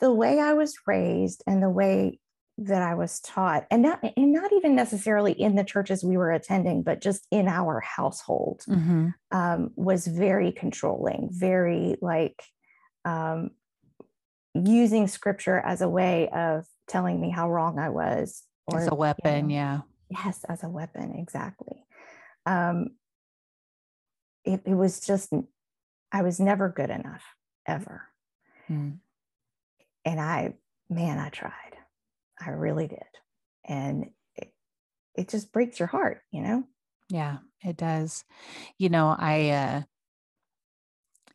the 0.00 0.12
way 0.12 0.40
i 0.40 0.54
was 0.54 0.76
raised 0.86 1.44
and 1.46 1.62
the 1.62 1.70
way 1.70 2.18
that 2.58 2.82
i 2.82 2.94
was 2.94 3.20
taught 3.20 3.66
and 3.70 3.82
not 3.82 4.02
and 4.16 4.32
not 4.32 4.52
even 4.52 4.74
necessarily 4.74 5.32
in 5.32 5.54
the 5.54 5.64
churches 5.64 6.04
we 6.04 6.16
were 6.16 6.32
attending 6.32 6.82
but 6.82 7.00
just 7.00 7.26
in 7.30 7.48
our 7.48 7.80
household 7.80 8.64
mm-hmm. 8.68 9.08
um, 9.30 9.70
was 9.76 10.06
very 10.06 10.52
controlling, 10.52 11.28
very 11.30 11.96
like 12.02 12.42
um, 13.04 13.50
using 14.54 15.06
scripture 15.06 15.58
as 15.58 15.80
a 15.80 15.88
way 15.88 16.28
of 16.30 16.66
telling 16.88 17.20
me 17.20 17.30
how 17.30 17.48
wrong 17.48 17.78
I 17.78 17.90
was. 17.90 18.42
as 18.74 18.88
a 18.88 18.90
you 18.90 18.96
weapon 18.96 19.48
know, 19.48 19.54
yeah 19.54 19.80
Yes, 20.10 20.44
as 20.48 20.64
a 20.64 20.68
weapon, 20.68 21.14
exactly. 21.16 21.84
Um, 22.46 22.90
it, 24.44 24.62
it 24.64 24.74
was 24.74 25.00
just, 25.00 25.32
I 26.12 26.22
was 26.22 26.40
never 26.40 26.68
good 26.68 26.90
enough, 26.90 27.22
ever. 27.66 28.04
Mm. 28.70 28.98
And 30.04 30.20
I, 30.20 30.54
man, 30.88 31.18
I 31.18 31.28
tried. 31.28 31.52
I 32.40 32.50
really 32.50 32.88
did. 32.88 33.02
And 33.64 34.10
it, 34.36 34.52
it 35.14 35.28
just 35.28 35.52
breaks 35.52 35.78
your 35.78 35.88
heart, 35.88 36.22
you 36.30 36.42
know? 36.42 36.64
Yeah, 37.10 37.38
it 37.64 37.76
does. 37.76 38.24
You 38.78 38.88
know, 38.90 39.14
I 39.18 39.50
uh 39.50 39.82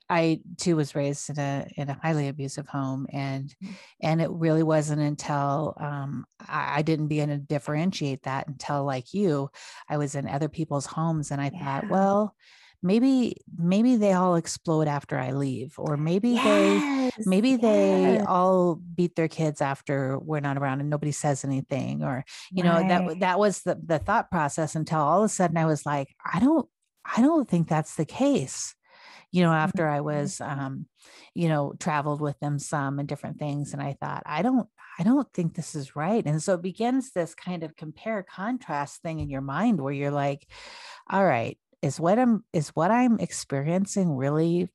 I 0.09 0.41
too 0.57 0.75
was 0.75 0.95
raised 0.95 1.29
in 1.29 1.39
a 1.39 1.65
in 1.77 1.89
a 1.89 1.97
highly 2.01 2.27
abusive 2.27 2.67
home 2.67 3.07
and 3.11 3.53
Mm. 3.63 3.75
and 4.01 4.21
it 4.21 4.29
really 4.29 4.63
wasn't 4.63 5.01
until 5.01 5.75
um 5.79 6.25
I, 6.39 6.79
I 6.79 6.81
didn't 6.81 7.07
begin 7.07 7.29
to 7.29 7.37
differentiate 7.37 8.23
that 8.23 8.47
until 8.47 8.83
like 8.83 9.13
you, 9.13 9.49
I 9.89 9.97
was 9.97 10.15
in 10.15 10.27
other 10.27 10.49
people's 10.49 10.85
homes 10.85 11.31
and 11.31 11.41
I 11.41 11.49
thought, 11.49 11.87
well, 11.87 12.35
maybe 12.83 13.37
maybe 13.57 13.95
they 13.95 14.13
all 14.13 14.35
explode 14.35 14.87
after 14.87 15.17
I 15.17 15.31
leave, 15.31 15.73
or 15.77 15.97
maybe 15.97 16.31
yes, 16.31 16.43
they 16.43 17.23
maybe 17.25 17.51
yes. 17.51 17.61
they 17.61 18.19
all 18.19 18.75
beat 18.75 19.15
their 19.15 19.27
kids 19.27 19.61
after 19.61 20.19
we're 20.19 20.41
not 20.41 20.57
around 20.57 20.81
and 20.81 20.89
nobody 20.89 21.11
says 21.11 21.43
anything, 21.43 22.03
or 22.03 22.23
you 22.51 22.63
right. 22.63 22.85
know 22.85 22.87
that 22.87 23.19
that 23.21 23.39
was 23.39 23.61
the 23.61 23.79
the 23.83 23.99
thought 23.99 24.29
process 24.29 24.75
until 24.75 24.99
all 24.99 25.23
of 25.23 25.25
a 25.25 25.29
sudden 25.29 25.57
I 25.57 25.65
was 25.65 25.85
like, 25.85 26.13
I 26.23 26.39
don't 26.39 26.67
I 27.03 27.21
don't 27.21 27.49
think 27.49 27.67
that's 27.67 27.95
the 27.95 28.05
case 28.05 28.75
you 29.33 29.41
know, 29.41 29.51
after 29.51 29.89
I 29.89 29.97
mm-hmm. 29.97 30.05
was, 30.05 30.39
um, 30.39 30.85
you 31.33 31.49
know, 31.49 31.73
traveled 31.79 32.21
with 32.21 32.39
them 32.39 32.59
some 32.59 32.99
and 32.99 33.07
different 33.07 33.39
things. 33.39 33.73
And 33.73 33.81
I 33.81 33.97
thought, 33.99 34.21
I 34.27 34.43
don't, 34.43 34.69
I 34.99 35.03
don't 35.03 35.27
think 35.33 35.55
this 35.55 35.73
is 35.73 35.95
right. 35.95 36.23
And 36.23 36.41
so 36.41 36.53
it 36.53 36.61
begins 36.61 37.11
this 37.11 37.33
kind 37.33 37.63
of 37.63 37.75
compare 37.75 38.21
contrast 38.21 39.01
thing 39.01 39.19
in 39.19 39.31
your 39.31 39.41
mind 39.41 39.81
where 39.81 39.91
you're 39.91 40.11
like, 40.11 40.47
all 41.09 41.25
right, 41.25 41.57
is 41.83 41.99
what 41.99 42.17
I'm, 42.17 42.43
is 42.53 42.69
what 42.69 42.89
I'm 42.89 43.19
experiencing 43.19 44.15
really 44.15 44.69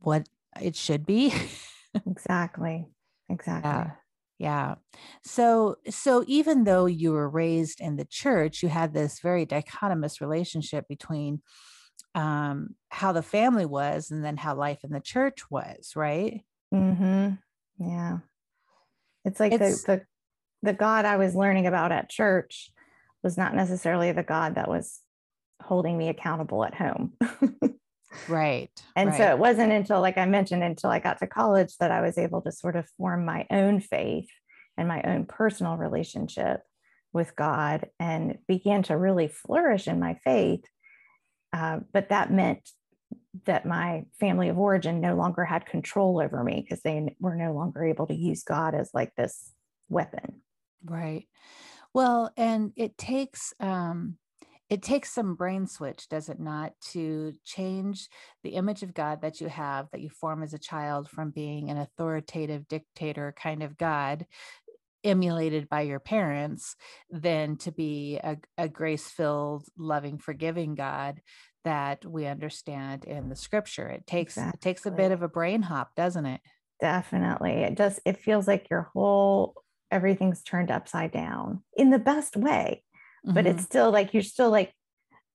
what 0.00 0.28
it 0.60 0.76
should 0.76 1.06
be? 1.06 1.32
exactly. 2.06 2.88
Exactly. 3.30 3.70
Yeah. 3.70 3.90
Yeah. 4.38 4.74
So 5.22 5.76
so 5.88 6.24
even 6.26 6.64
though 6.64 6.86
you 6.86 7.12
were 7.12 7.28
raised 7.28 7.80
in 7.80 7.94
the 7.94 8.04
church, 8.04 8.60
you 8.60 8.68
had 8.68 8.92
this 8.92 9.20
very 9.20 9.46
dichotomous 9.46 10.20
relationship 10.20 10.88
between 10.88 11.42
um, 12.16 12.74
how 12.88 13.12
the 13.12 13.22
family 13.22 13.64
was 13.64 14.10
and 14.10 14.24
then 14.24 14.36
how 14.36 14.56
life 14.56 14.80
in 14.82 14.90
the 14.90 15.00
church 15.00 15.48
was, 15.48 15.92
right? 15.94 16.40
Mm-hmm. 16.74 17.34
Yeah. 17.78 18.18
It's 19.24 19.38
like 19.38 19.52
it's, 19.52 19.84
the, 19.84 19.98
the 20.62 20.72
the 20.72 20.72
God 20.72 21.04
I 21.04 21.18
was 21.18 21.36
learning 21.36 21.68
about 21.68 21.92
at 21.92 22.10
church 22.10 22.72
was 23.22 23.38
not 23.38 23.54
necessarily 23.54 24.10
the 24.10 24.24
God 24.24 24.56
that 24.56 24.68
was 24.68 24.98
holding 25.62 25.96
me 25.96 26.08
accountable 26.08 26.64
at 26.64 26.74
home. 26.74 27.12
right. 28.28 28.70
And 28.96 29.10
right. 29.10 29.16
so 29.16 29.30
it 29.30 29.38
wasn't 29.38 29.72
until, 29.72 30.00
like 30.00 30.18
I 30.18 30.26
mentioned, 30.26 30.62
until 30.62 30.90
I 30.90 30.98
got 30.98 31.18
to 31.20 31.26
college 31.26 31.76
that 31.78 31.90
I 31.90 32.02
was 32.02 32.18
able 32.18 32.42
to 32.42 32.52
sort 32.52 32.76
of 32.76 32.88
form 32.98 33.24
my 33.24 33.46
own 33.50 33.80
faith 33.80 34.28
and 34.76 34.86
my 34.86 35.02
own 35.02 35.24
personal 35.24 35.76
relationship 35.76 36.60
with 37.12 37.34
God 37.36 37.88
and 37.98 38.38
began 38.46 38.82
to 38.84 38.96
really 38.96 39.28
flourish 39.28 39.88
in 39.88 39.98
my 40.00 40.14
faith 40.24 40.64
uh, 41.52 41.80
but 41.92 42.08
that 42.08 42.32
meant 42.32 42.70
that 43.44 43.66
my 43.66 44.04
family 44.20 44.48
of 44.48 44.58
origin 44.58 45.00
no 45.00 45.14
longer 45.14 45.44
had 45.44 45.66
control 45.66 46.20
over 46.20 46.42
me 46.42 46.60
because 46.62 46.82
they 46.82 47.14
were 47.20 47.36
no 47.36 47.52
longer 47.52 47.84
able 47.84 48.06
to 48.06 48.14
use 48.14 48.42
God 48.42 48.74
as 48.74 48.90
like 48.94 49.14
this 49.16 49.52
weapon. 49.88 50.42
Right. 50.84 51.28
Well, 51.94 52.32
and 52.36 52.72
it 52.76 52.96
takes 52.96 53.52
um, 53.60 54.16
it 54.72 54.80
takes 54.80 55.12
some 55.12 55.34
brain 55.34 55.66
switch, 55.66 56.08
does 56.08 56.30
it 56.30 56.40
not, 56.40 56.72
to 56.92 57.34
change 57.44 58.08
the 58.42 58.54
image 58.54 58.82
of 58.82 58.94
God 58.94 59.20
that 59.20 59.38
you 59.38 59.48
have, 59.48 59.86
that 59.92 60.00
you 60.00 60.08
form 60.08 60.42
as 60.42 60.54
a 60.54 60.58
child, 60.58 61.10
from 61.10 61.28
being 61.28 61.68
an 61.68 61.76
authoritative 61.76 62.66
dictator 62.68 63.34
kind 63.36 63.62
of 63.62 63.76
God 63.76 64.24
emulated 65.04 65.68
by 65.68 65.82
your 65.82 66.00
parents 66.00 66.74
than 67.10 67.58
to 67.58 67.70
be 67.70 68.18
a, 68.24 68.38
a 68.56 68.66
grace 68.66 69.10
filled, 69.10 69.66
loving, 69.76 70.16
forgiving 70.16 70.74
God 70.74 71.20
that 71.64 72.06
we 72.06 72.24
understand 72.24 73.04
in 73.04 73.28
the 73.28 73.36
scripture. 73.36 73.88
It 73.88 74.06
takes 74.06 74.38
exactly. 74.38 74.56
it 74.56 74.62
takes 74.62 74.86
a 74.86 74.90
bit 74.90 75.12
of 75.12 75.20
a 75.20 75.28
brain 75.28 75.60
hop, 75.60 75.94
doesn't 75.96 76.24
it? 76.24 76.40
Definitely. 76.80 77.52
It 77.64 77.76
just 77.76 78.00
it 78.06 78.16
feels 78.16 78.48
like 78.48 78.70
your 78.70 78.88
whole 78.94 79.52
everything's 79.90 80.42
turned 80.42 80.70
upside 80.70 81.12
down 81.12 81.62
in 81.76 81.90
the 81.90 81.98
best 81.98 82.38
way. 82.38 82.84
Mm-hmm. 83.26 83.34
But 83.34 83.46
it's 83.46 83.56
mm-hmm. 83.56 83.64
still 83.64 83.90
like 83.90 84.14
you're 84.14 84.22
still 84.22 84.50
like 84.50 84.72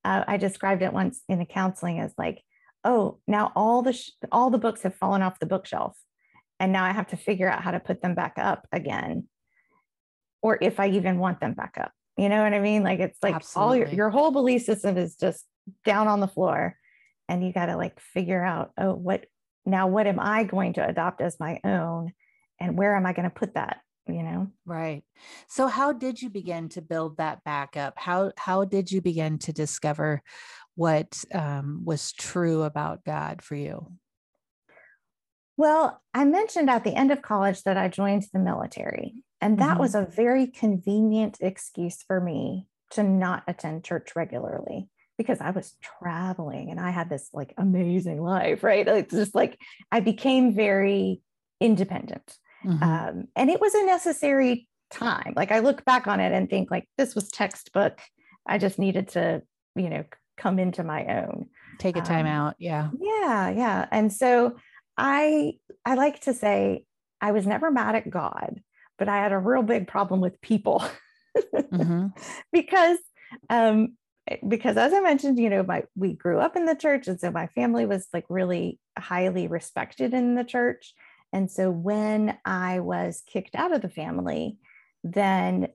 uh, 0.04 0.24
I 0.28 0.38
described 0.38 0.82
it 0.82 0.94
once 0.94 1.22
in 1.28 1.40
the 1.40 1.46
counseling 1.46 2.00
as 2.00 2.14
like, 2.18 2.42
oh, 2.84 3.20
now 3.28 3.52
all 3.56 3.82
the 3.82 3.94
sh- 3.94 4.12
all 4.32 4.50
the 4.50 4.58
books 4.58 4.84
have 4.84 4.96
fallen 4.96 5.22
off 5.22 5.40
the 5.40 5.46
bookshelf, 5.46 5.98
and 6.60 6.72
now 6.72 6.84
I 6.84 6.92
have 6.92 7.08
to 7.08 7.18
figure 7.18 7.50
out 7.50 7.64
how 7.64 7.72
to 7.72 7.80
put 7.80 8.02
them 8.02 8.16
back 8.16 8.34
up 8.38 8.68
again 8.72 9.28
or 10.42 10.58
if 10.62 10.80
I 10.80 10.90
even 10.90 11.20
want 11.20 11.40
them 11.40 11.54
back 11.54 11.78
up. 11.80 11.92
You 12.18 12.30
know 12.30 12.42
what 12.42 12.54
I 12.54 12.60
mean? 12.60 12.84
Like 12.84 13.00
it's 13.00 13.20
like 13.22 13.36
Absolutely. 13.36 13.70
all 13.70 13.76
your, 13.76 13.88
your 13.96 14.10
whole 14.10 14.32
belief 14.32 14.64
system 14.64 14.98
is 14.98 15.16
just 15.16 15.46
down 15.86 16.08
on 16.08 16.20
the 16.20 16.28
floor. 16.28 16.76
And 17.30 17.46
you 17.46 17.52
got 17.52 17.66
to 17.66 17.76
like 17.76 18.00
figure 18.00 18.44
out, 18.44 18.72
oh, 18.78 18.94
what 18.94 19.26
now, 19.66 19.88
what 19.88 20.08
am 20.08 20.20
I 20.20 20.46
going 20.46 20.74
to 20.74 20.88
adopt 20.88 21.22
as 21.22 21.40
my 21.40 21.60
own? 21.64 22.14
And 22.60 22.78
where 22.78 22.96
am 22.96 23.06
I 23.06 23.14
going 23.14 23.30
to 23.30 23.36
put 23.36 23.56
that? 23.56 23.82
You 24.08 24.24
know? 24.24 24.48
Right. 24.66 25.04
So 25.48 25.68
how 25.68 25.94
did 25.94 26.22
you 26.22 26.30
begin 26.30 26.70
to 26.70 26.82
build 26.82 27.18
that 27.18 27.44
back 27.44 27.78
up? 27.78 27.94
How 27.98 28.32
how 28.38 28.66
did 28.66 28.92
you 28.92 29.02
begin 29.02 29.38
to 29.40 29.54
discover 29.54 30.22
what 30.76 31.24
um, 31.34 31.82
was 31.84 32.14
true 32.14 32.64
about 32.64 33.04
God 33.04 33.42
for 33.42 33.56
you? 33.56 33.92
Well, 35.58 36.00
I 36.14 36.24
mentioned 36.24 36.70
at 36.70 36.84
the 36.84 36.94
end 36.94 37.12
of 37.12 37.24
college 37.24 37.64
that 37.64 37.78
I 37.78 37.88
joined 37.88 38.26
the 38.32 38.40
military. 38.40 39.24
And 39.42 39.60
that 39.60 39.72
mm-hmm. 39.72 39.80
was 39.80 39.96
a 39.96 40.06
very 40.06 40.48
convenient 40.48 41.38
excuse 41.42 42.04
for 42.04 42.20
me 42.20 42.68
to 42.92 43.04
not 43.04 43.44
attend 43.48 43.84
church 43.84 44.16
regularly 44.16 44.88
because 45.18 45.42
I 45.42 45.50
was 45.50 45.76
traveling 45.82 46.70
and 46.70 46.80
I 46.80 46.92
had 46.92 47.10
this 47.10 47.30
like 47.34 47.54
amazing 47.58 48.22
life, 48.22 48.64
right? 48.64 48.88
It's 48.88 49.14
just 49.14 49.36
like 49.36 49.60
I 49.92 50.00
became 50.00 50.54
very 50.54 51.22
independent. 51.60 52.38
Mm-hmm. 52.66 52.84
Um, 52.84 53.28
and 53.36 53.50
it 53.50 53.62
was 53.62 53.74
a 53.74 53.86
necessary 53.86 54.68
time. 54.92 55.34
Like 55.36 55.52
I 55.52 55.60
look 55.60 55.86
back 55.86 56.08
on 56.08 56.20
it 56.20 56.32
and 56.32 56.50
think 56.50 56.72
like 56.72 56.90
this 56.98 57.16
was 57.16 57.30
textbook. 57.30 58.00
I 58.46 58.58
just 58.58 58.80
needed 58.80 59.10
to, 59.10 59.42
you 59.76 59.90
know, 59.90 60.04
come 60.38 60.60
into 60.60 60.84
my 60.84 61.06
own. 61.06 61.48
Take 61.80 61.98
a 61.98 62.02
time 62.02 62.26
um, 62.26 62.32
out. 62.32 62.56
Yeah. 62.60 62.90
Yeah. 63.00 63.50
Yeah. 63.50 63.88
And 63.92 64.12
so 64.12 64.56
I 64.98 65.54
I 65.86 65.96
like 65.96 66.22
to 66.22 66.34
say 66.34 66.86
I 67.22 67.32
was 67.32 67.46
never 67.46 67.70
mad 67.70 67.96
at 67.96 68.10
God 68.10 68.62
but 68.98 69.08
I 69.08 69.18
had 69.18 69.32
a 69.32 69.38
real 69.38 69.64
big 69.64 69.88
problem 69.88 70.22
with 70.22 70.42
people 70.42 70.84
mm-hmm. 71.54 72.08
because 72.52 72.98
um, 73.50 73.96
because 74.46 74.76
as 74.76 74.94
I 74.94 75.00
mentioned, 75.00 75.40
you 75.40 75.50
know, 75.50 75.64
my 75.64 75.84
we 75.96 76.14
grew 76.14 76.40
up 76.40 76.56
in 76.56 76.66
the 76.66 76.76
church, 76.76 77.08
and 77.08 77.20
so 77.20 77.32
my 77.32 77.48
family 77.48 77.86
was 77.86 78.08
like 78.14 78.26
really 78.30 78.80
highly 78.98 79.48
respected 79.48 80.14
in 80.14 80.36
the 80.36 80.44
church. 80.44 80.94
And 81.34 81.52
so 81.52 81.70
when 81.70 82.38
I 82.46 82.80
was 82.80 83.24
kicked 83.26 83.56
out 83.56 83.74
of 83.74 83.82
the 83.82 83.90
family, 83.90 84.58
then 85.04 85.68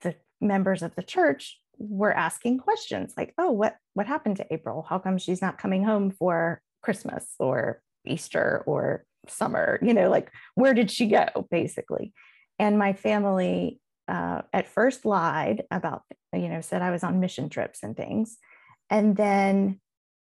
the 0.00 0.14
members 0.40 0.82
of 0.82 0.94
the 0.94 1.02
church 1.02 1.60
were 1.78 2.12
asking 2.12 2.58
questions 2.58 3.14
like, 3.16 3.34
"Oh, 3.38 3.52
what 3.52 3.76
what 3.94 4.06
happened 4.06 4.36
to 4.38 4.52
April? 4.52 4.86
How 4.88 4.98
come 4.98 5.18
she's 5.18 5.42
not 5.42 5.58
coming 5.58 5.84
home 5.84 6.10
for 6.10 6.60
Christmas 6.82 7.34
or 7.38 7.82
Easter 8.04 8.62
or 8.66 9.04
summer? 9.28 9.78
You 9.82 9.94
know, 9.94 10.10
like 10.10 10.32
where 10.54 10.74
did 10.74 10.90
she 10.90 11.06
go?" 11.06 11.46
Basically, 11.50 12.12
and 12.58 12.78
my 12.78 12.94
family 12.94 13.80
uh, 14.08 14.42
at 14.52 14.66
first 14.66 15.04
lied 15.04 15.64
about, 15.70 16.02
you 16.32 16.48
know, 16.48 16.60
said 16.62 16.82
I 16.82 16.90
was 16.90 17.04
on 17.04 17.20
mission 17.20 17.48
trips 17.50 17.82
and 17.82 17.96
things. 17.96 18.38
And 18.90 19.16
then 19.16 19.80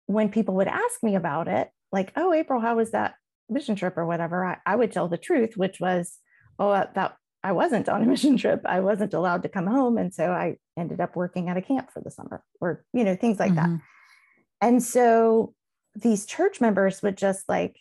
when 0.06 0.28
people 0.28 0.54
would 0.54 0.68
ask 0.68 1.02
me 1.02 1.16
about 1.16 1.48
it, 1.48 1.70
like, 1.90 2.12
oh, 2.16 2.32
April, 2.32 2.60
how 2.60 2.76
was 2.76 2.92
that 2.92 3.14
mission 3.48 3.76
trip 3.76 3.96
or 3.96 4.06
whatever, 4.06 4.44
I, 4.44 4.56
I 4.66 4.76
would 4.76 4.92
tell 4.92 5.08
the 5.08 5.18
truth, 5.18 5.56
which 5.56 5.80
was, 5.80 6.18
oh, 6.58 6.70
uh, 6.70 6.86
that 6.94 7.16
I 7.42 7.52
wasn't 7.52 7.88
on 7.88 8.02
a 8.02 8.06
mission 8.14 8.36
trip. 8.36 8.62
I 8.64 8.80
wasn't 8.80 9.14
allowed 9.14 9.42
to 9.42 9.48
come 9.48 9.66
home. 9.66 9.98
And 9.98 10.12
so 10.12 10.30
I 10.30 10.56
ended 10.76 11.00
up 11.00 11.16
working 11.16 11.48
at 11.48 11.56
a 11.56 11.62
camp 11.62 11.90
for 11.92 12.00
the 12.00 12.10
summer 12.10 12.42
or, 12.60 12.84
you 12.92 13.04
know, 13.04 13.16
things 13.16 13.38
like 13.38 13.52
mm-hmm. 13.52 13.74
that. 13.74 13.80
And 14.60 14.82
so 14.82 15.54
these 15.94 16.26
church 16.26 16.60
members 16.60 17.02
would 17.02 17.16
just 17.16 17.48
like, 17.48 17.76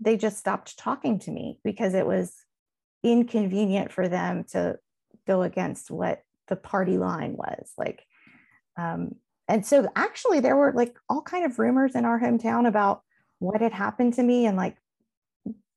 they 0.00 0.16
just 0.16 0.38
stopped 0.38 0.76
talking 0.76 1.20
to 1.20 1.30
me 1.30 1.58
because 1.62 1.94
it 1.94 2.06
was 2.06 2.34
inconvenient 3.02 3.92
for 3.92 4.08
them 4.08 4.44
to 4.50 4.78
go 5.26 5.42
against 5.42 5.90
what 5.90 6.22
the 6.48 6.56
party 6.56 6.98
line 6.98 7.34
was 7.36 7.72
like 7.78 8.04
um, 8.76 9.14
and 9.48 9.66
so 9.66 9.88
actually 9.96 10.40
there 10.40 10.56
were 10.56 10.72
like 10.72 10.96
all 11.08 11.22
kind 11.22 11.44
of 11.44 11.58
rumors 11.58 11.94
in 11.94 12.04
our 12.04 12.20
hometown 12.20 12.66
about 12.66 13.02
what 13.42 13.60
had 13.60 13.72
happened 13.72 14.14
to 14.14 14.22
me 14.22 14.46
and 14.46 14.56
like 14.56 14.76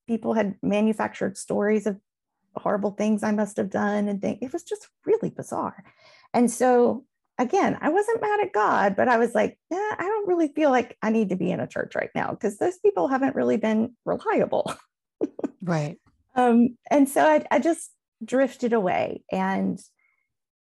people 0.08 0.34
had 0.34 0.56
manufactured 0.62 1.38
stories 1.38 1.88
of 1.88 1.99
horrible 2.56 2.91
things 2.91 3.23
i 3.23 3.32
must 3.32 3.58
have 3.58 3.69
done 3.69 4.08
and 4.08 4.21
think 4.21 4.41
it 4.41 4.54
was 4.54 4.63
just 4.63 4.88
really 5.06 5.30
bizarre. 5.30 5.84
And 6.34 6.49
so 6.49 7.06
again 7.38 7.78
i 7.82 7.89
wasn't 7.89 8.21
mad 8.21 8.39
at 8.39 8.54
god 8.54 8.95
but 8.95 9.10
i 9.10 9.17
was 9.17 9.36
like 9.36 9.58
eh, 9.73 9.75
i 9.75 10.04
don't 10.04 10.28
really 10.28 10.47
feel 10.47 10.71
like 10.71 10.97
i 11.01 11.10
need 11.10 11.28
to 11.28 11.36
be 11.36 11.51
in 11.51 11.60
a 11.60 11.67
church 11.67 11.93
right 11.93 12.12
now 12.15 12.32
because 12.32 12.58
those 12.58 12.78
people 12.78 13.10
haven't 13.10 13.36
really 13.36 13.58
been 13.58 13.93
reliable. 14.06 14.73
Right. 15.62 15.97
Um, 16.38 16.78
and 16.91 17.08
so 17.08 17.25
I, 17.25 17.45
I 17.49 17.60
just 17.60 17.91
drifted 18.23 18.73
away 18.73 19.23
and 19.32 19.80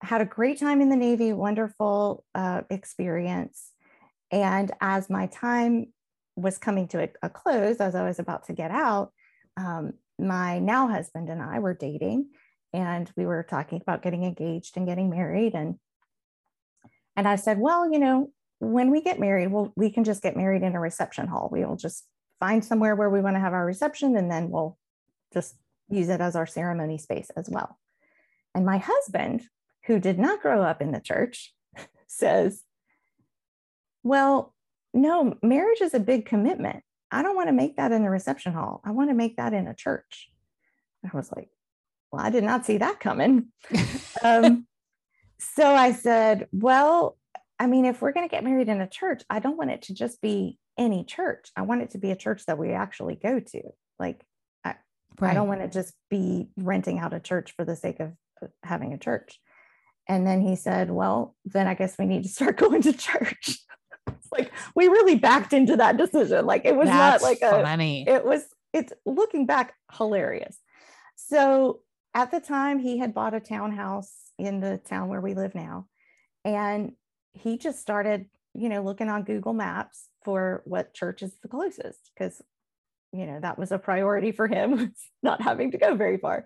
had 0.01 0.21
a 0.21 0.25
great 0.25 0.59
time 0.59 0.81
in 0.81 0.89
the 0.89 0.95
Navy, 0.95 1.33
wonderful 1.33 2.23
uh, 2.35 2.61
experience. 2.69 3.71
And 4.31 4.71
as 4.81 5.09
my 5.09 5.27
time 5.27 5.92
was 6.35 6.57
coming 6.57 6.87
to 6.89 7.03
a, 7.03 7.09
a, 7.21 7.29
close, 7.29 7.77
as 7.77 7.95
I 7.95 8.05
was 8.05 8.19
about 8.19 8.45
to 8.47 8.53
get 8.53 8.71
out, 8.71 9.11
um, 9.57 9.93
my 10.19 10.59
now 10.59 10.87
husband 10.87 11.29
and 11.29 11.41
I 11.41 11.59
were 11.59 11.73
dating, 11.73 12.29
and 12.73 13.11
we 13.15 13.25
were 13.25 13.43
talking 13.43 13.81
about 13.81 14.01
getting 14.01 14.23
engaged 14.23 14.77
and 14.77 14.87
getting 14.87 15.09
married. 15.09 15.53
And 15.53 15.75
and 17.15 17.27
I 17.27 17.35
said, 17.35 17.59
well, 17.59 17.91
you 17.91 17.99
know, 17.99 18.31
when 18.59 18.89
we 18.89 19.01
get 19.01 19.19
married, 19.19 19.51
well, 19.51 19.71
we 19.75 19.89
can 19.89 20.03
just 20.03 20.23
get 20.23 20.35
married 20.35 20.63
in 20.63 20.75
a 20.75 20.79
reception 20.79 21.27
hall. 21.27 21.49
We 21.51 21.65
will 21.65 21.75
just 21.75 22.05
find 22.39 22.63
somewhere 22.63 22.95
where 22.95 23.09
we 23.09 23.21
want 23.21 23.35
to 23.35 23.39
have 23.39 23.53
our 23.53 23.65
reception 23.65 24.15
and 24.15 24.31
then 24.31 24.49
we'll 24.49 24.77
just 25.33 25.55
use 25.89 26.09
it 26.09 26.21
as 26.21 26.35
our 26.35 26.47
ceremony 26.47 26.97
space 26.97 27.29
as 27.35 27.49
well. 27.49 27.77
And 28.55 28.65
my 28.65 28.77
husband, 28.77 29.43
who 29.85 29.99
did 29.99 30.17
not 30.17 30.41
grow 30.41 30.63
up 30.63 30.81
in 30.81 30.91
the 30.91 30.99
church, 30.99 31.53
says, 32.07 32.63
Well, 34.01 34.53
no, 34.93 35.35
marriage 35.41 35.81
is 35.81 35.93
a 35.93 35.99
big 35.99 36.25
commitment. 36.25 36.83
I 37.11 37.21
don't 37.21 37.35
want 37.35 37.49
to 37.49 37.53
make 37.53 37.77
that 37.77 37.91
in 37.91 38.03
a 38.03 38.09
reception 38.09 38.53
hall. 38.53 38.81
I 38.83 38.91
want 38.91 39.09
to 39.09 39.15
make 39.15 39.37
that 39.37 39.53
in 39.53 39.67
a 39.67 39.73
church. 39.73 40.29
I 41.03 41.15
was 41.15 41.31
like, 41.35 41.49
Well, 42.11 42.23
I 42.23 42.29
did 42.29 42.43
not 42.43 42.65
see 42.65 42.77
that 42.77 42.99
coming. 42.99 43.47
um, 44.23 44.67
so 45.39 45.73
I 45.73 45.91
said, 45.93 46.47
Well, 46.51 47.17
I 47.59 47.67
mean, 47.67 47.85
if 47.85 48.01
we're 48.01 48.13
going 48.13 48.27
to 48.27 48.31
get 48.31 48.43
married 48.43 48.69
in 48.69 48.81
a 48.81 48.87
church, 48.87 49.23
I 49.29 49.39
don't 49.39 49.57
want 49.57 49.71
it 49.71 49.83
to 49.83 49.93
just 49.93 50.21
be 50.21 50.57
any 50.77 51.03
church. 51.03 51.49
I 51.55 51.61
want 51.61 51.81
it 51.81 51.91
to 51.91 51.97
be 51.97 52.11
a 52.11 52.15
church 52.15 52.45
that 52.47 52.57
we 52.57 52.71
actually 52.71 53.15
go 53.15 53.39
to. 53.39 53.61
Like, 53.99 54.25
I, 54.63 54.75
right. 55.19 55.31
I 55.31 55.33
don't 55.33 55.47
want 55.47 55.61
to 55.61 55.67
just 55.67 55.93
be 56.09 56.49
renting 56.57 56.99
out 56.99 57.13
a 57.13 57.19
church 57.19 57.53
for 57.55 57.63
the 57.63 57.75
sake 57.75 57.99
of 57.99 58.13
having 58.63 58.93
a 58.93 58.97
church. 58.97 59.39
And 60.07 60.27
then 60.27 60.41
he 60.41 60.55
said, 60.55 60.91
Well, 60.91 61.35
then 61.45 61.67
I 61.67 61.73
guess 61.75 61.97
we 61.97 62.05
need 62.05 62.23
to 62.23 62.29
start 62.29 62.57
going 62.57 62.81
to 62.83 62.93
church. 62.93 63.59
It's 64.07 64.27
like 64.31 64.51
we 64.75 64.87
really 64.87 65.15
backed 65.15 65.53
into 65.53 65.77
that 65.77 65.97
decision. 65.97 66.45
Like 66.45 66.65
it 66.65 66.75
was 66.75 66.87
That's 66.87 67.23
not 67.23 67.29
like 67.29 67.41
a 67.41 67.63
funny. 67.63 68.07
It 68.07 68.25
was 68.25 68.45
it's 68.73 68.93
looking 69.05 69.45
back 69.45 69.75
hilarious. 69.97 70.57
So 71.15 71.81
at 72.13 72.31
the 72.31 72.39
time 72.39 72.79
he 72.79 72.97
had 72.97 73.13
bought 73.13 73.33
a 73.33 73.39
townhouse 73.39 74.11
in 74.37 74.59
the 74.59 74.77
town 74.77 75.09
where 75.09 75.21
we 75.21 75.33
live 75.33 75.55
now. 75.55 75.87
And 76.43 76.93
he 77.33 77.57
just 77.57 77.79
started, 77.79 78.25
you 78.53 78.69
know, 78.69 78.81
looking 78.83 79.09
on 79.09 79.23
Google 79.23 79.53
Maps 79.53 80.09
for 80.23 80.61
what 80.65 80.93
church 80.93 81.21
is 81.21 81.33
the 81.41 81.47
closest 81.47 82.11
because 82.13 82.41
you 83.11 83.25
know 83.25 83.39
that 83.39 83.59
was 83.59 83.71
a 83.71 83.77
priority 83.77 84.31
for 84.31 84.47
him 84.47 84.93
not 85.23 85.41
having 85.41 85.71
to 85.71 85.77
go 85.77 85.95
very 85.95 86.17
far 86.17 86.45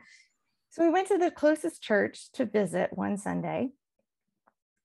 so 0.69 0.83
we 0.83 0.89
went 0.89 1.07
to 1.07 1.17
the 1.17 1.31
closest 1.31 1.81
church 1.81 2.31
to 2.33 2.45
visit 2.45 2.89
one 2.91 3.17
sunday 3.17 3.69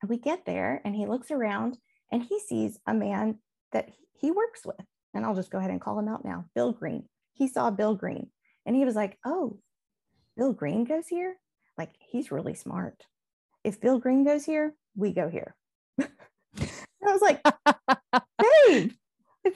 we 0.08 0.16
get 0.16 0.46
there 0.46 0.80
and 0.84 0.94
he 0.94 1.06
looks 1.06 1.30
around 1.30 1.76
and 2.12 2.22
he 2.22 2.38
sees 2.38 2.78
a 2.86 2.94
man 2.94 3.38
that 3.72 3.88
he 4.12 4.30
works 4.30 4.64
with 4.64 4.84
and 5.14 5.24
i'll 5.24 5.34
just 5.34 5.50
go 5.50 5.58
ahead 5.58 5.70
and 5.70 5.80
call 5.80 5.98
him 5.98 6.08
out 6.08 6.24
now 6.24 6.44
bill 6.54 6.72
green 6.72 7.04
he 7.32 7.48
saw 7.48 7.70
bill 7.70 7.94
green 7.94 8.28
and 8.66 8.76
he 8.76 8.84
was 8.84 8.94
like 8.94 9.18
oh 9.24 9.58
bill 10.36 10.52
green 10.52 10.84
goes 10.84 11.08
here 11.08 11.36
like 11.76 11.90
he's 11.98 12.30
really 12.30 12.54
smart 12.54 13.06
if 13.64 13.80
bill 13.80 13.98
green 13.98 14.24
goes 14.24 14.44
here 14.44 14.74
we 14.94 15.12
go 15.12 15.28
here 15.28 15.54
I 17.04 17.12
was 17.12 17.20
like, 17.20 17.42
babe, 18.66 18.92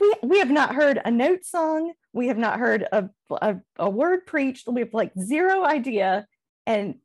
we, 0.01 0.15
we 0.23 0.39
have 0.39 0.51
not 0.51 0.75
heard 0.75 1.01
a 1.05 1.11
note 1.11 1.45
sung. 1.45 1.93
We 2.13 2.29
have 2.29 2.39
not 2.39 2.59
heard 2.59 2.87
a, 2.91 3.09
a, 3.31 3.57
a 3.79 3.91
word 3.91 4.27
preached. 4.27 4.69
We 4.69 4.81
have 4.81 4.95
like 4.95 5.13
zero 5.19 5.65
idea. 5.65 6.27
And 6.67 6.97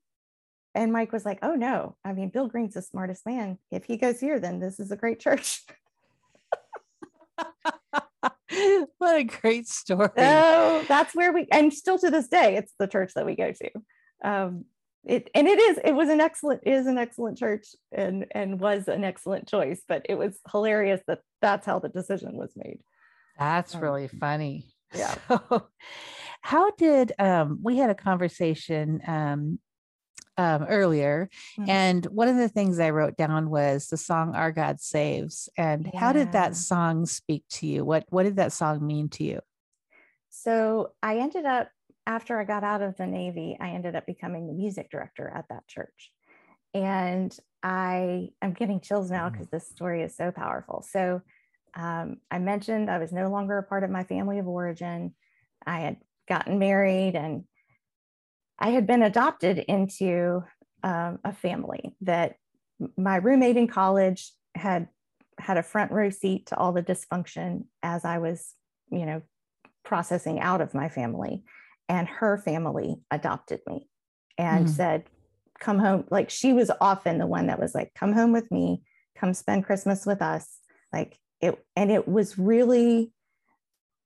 and 0.73 0.93
Mike 0.93 1.12
was 1.12 1.25
like, 1.25 1.39
oh 1.41 1.55
no, 1.55 1.95
I 2.05 2.13
mean, 2.13 2.29
Bill 2.29 2.47
Green's 2.47 2.75
the 2.75 2.81
smartest 2.81 3.25
man. 3.25 3.57
If 3.71 3.86
he 3.86 3.97
goes 3.97 4.19
here, 4.19 4.39
then 4.39 4.60
this 4.60 4.79
is 4.79 4.91
a 4.91 4.95
great 4.95 5.19
church. 5.19 5.63
what 8.97 9.17
a 9.17 9.23
great 9.23 9.67
story. 9.67 10.10
Oh, 10.17 10.86
that's 10.88 11.15
where 11.15 11.34
we, 11.34 11.47
and 11.51 11.73
still 11.73 11.97
to 11.99 12.10
this 12.10 12.27
day, 12.27 12.55
it's 12.55 12.73
the 12.79 12.88
church 12.88 13.13
that 13.15 13.25
we 13.25 13.36
go 13.36 13.51
to. 13.51 13.69
Um, 14.23 14.65
it 15.03 15.29
and 15.34 15.47
it 15.47 15.60
is 15.60 15.79
it 15.84 15.93
was 15.93 16.10
an 16.10 16.21
excellent 16.21 16.62
is 16.65 16.86
an 16.86 16.97
excellent 16.97 17.38
church 17.38 17.69
and 17.91 18.27
and 18.31 18.60
was 18.60 18.88
an 18.88 19.03
excellent 19.03 19.47
choice 19.47 19.81
but 19.88 20.05
it 20.07 20.15
was 20.15 20.38
hilarious 20.51 21.01
that 21.07 21.21
that's 21.41 21.65
how 21.65 21.79
the 21.79 21.89
decision 21.89 22.38
was 22.38 22.51
made 22.55 22.79
that's 23.39 23.73
um, 23.73 23.81
really 23.81 24.07
funny 24.07 24.67
yeah 24.93 25.15
so, 25.27 25.67
how 26.41 26.69
did 26.71 27.13
um 27.17 27.60
we 27.63 27.77
had 27.77 27.89
a 27.89 27.95
conversation 27.95 29.01
um 29.07 29.60
um, 30.41 30.63
earlier. 30.63 31.30
Mm-hmm. 31.60 31.69
And 31.69 32.06
one 32.08 32.27
of 32.27 32.38
the 32.38 32.49
things 32.49 32.80
I 32.80 32.89
wrote 32.89 33.15
down 33.15 33.49
was 33.49 33.88
the 33.88 33.97
song 33.97 34.34
Our 34.36 34.51
God 34.51 34.80
Saves. 34.80 35.49
And 35.56 35.89
yeah. 35.93 35.99
how 35.99 36.13
did 36.13 36.32
that 36.32 36.56
song 36.56 37.06
speak 37.06 37.43
to 37.51 37.67
you? 37.67 37.86
What 37.86 38.06
what 38.10 38.23
did 38.23 38.38
that 38.38 38.54
song 38.54 38.86
mean 38.86 39.10
to 39.10 39.23
you? 39.23 39.39
So 40.30 40.93
I 41.04 41.17
ended 41.17 41.45
up 41.45 41.69
after 42.08 42.39
I 42.39 42.45
got 42.45 42.63
out 42.63 42.82
of 42.82 42.97
the 42.97 43.06
Navy, 43.06 43.56
I 43.60 43.69
ended 43.69 43.95
up 43.95 44.08
becoming 44.08 44.47
the 44.47 44.54
music 44.54 44.89
director 44.89 45.32
at 45.34 45.45
that 45.49 45.67
church. 45.67 46.12
And 46.73 47.36
I 47.62 48.30
am 48.41 48.54
getting 48.54 48.80
chills 48.80 49.12
now 49.12 49.30
because 49.30 49.47
mm. 49.47 49.51
this 49.51 49.67
story 49.67 50.01
is 50.01 50.15
so 50.15 50.32
powerful. 50.32 50.84
So 50.89 51.21
um, 51.75 52.17
I 52.32 52.39
mentioned 52.39 52.89
I 52.89 52.97
was 52.97 53.12
no 53.12 53.30
longer 53.30 53.60
a 53.60 53.63
part 53.63 53.84
of 53.84 53.91
my 53.91 54.04
family 54.04 54.39
of 54.39 54.47
origin. 54.47 55.13
I 55.65 55.82
had 55.82 55.97
gotten 56.27 56.58
married 56.58 57.15
and 57.15 57.43
I 58.62 58.69
had 58.69 58.86
been 58.86 59.02
adopted 59.02 59.58
into 59.58 60.43
um, 60.84 61.19
a 61.26 61.34
family 61.34 61.95
that 62.02 62.36
my 62.95 63.15
roommate 63.15 63.58
in 63.58 63.67
college 63.67 64.32
had 64.56 64.88
had 65.39 65.58
a 65.58 65.63
front 65.63 65.91
row 65.91 66.12
seat 66.12 66.45
to 66.45 66.58
all 66.58 66.71
the 66.71 66.84
dysfunction 66.84 67.65
as 67.82 68.06
I 68.06 68.19
was, 68.19 68.54
you 68.91 69.06
know, 69.06 69.24
processing 69.84 70.39
out 70.39 70.62
of 70.62 70.76
my 70.76 70.89
family 70.89 71.43
and 71.89 72.08
her 72.08 72.38
family 72.38 72.97
adopted 73.10 73.62
me 73.67 73.89
and 74.38 74.67
mm. 74.67 74.69
said, 74.69 75.06
Come 75.60 75.80
home. 75.80 76.06
Like 76.10 76.30
she 76.30 76.54
was 76.54 76.71
often 76.80 77.17
the 77.17 77.28
one 77.28 77.47
that 77.47 77.60
was 77.60 77.74
like, 77.74 77.91
Come 77.95 78.13
home 78.13 78.32
with 78.32 78.52
me, 78.52 78.84
come 79.15 79.34
spend 79.34 79.65
Christmas 79.65 80.06
with 80.06 80.21
us. 80.21 80.47
Like 80.93 81.17
it, 81.39 81.58
and 81.76 81.91
it 81.91 82.08
was 82.08 82.38
really 82.38 83.12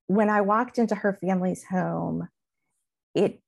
when 0.08 0.30
I 0.30 0.41
walked 0.41 0.78
into 0.78 0.96
her 0.96 1.18
family's 1.20 1.65
home, 1.65 2.30
it 3.13 3.41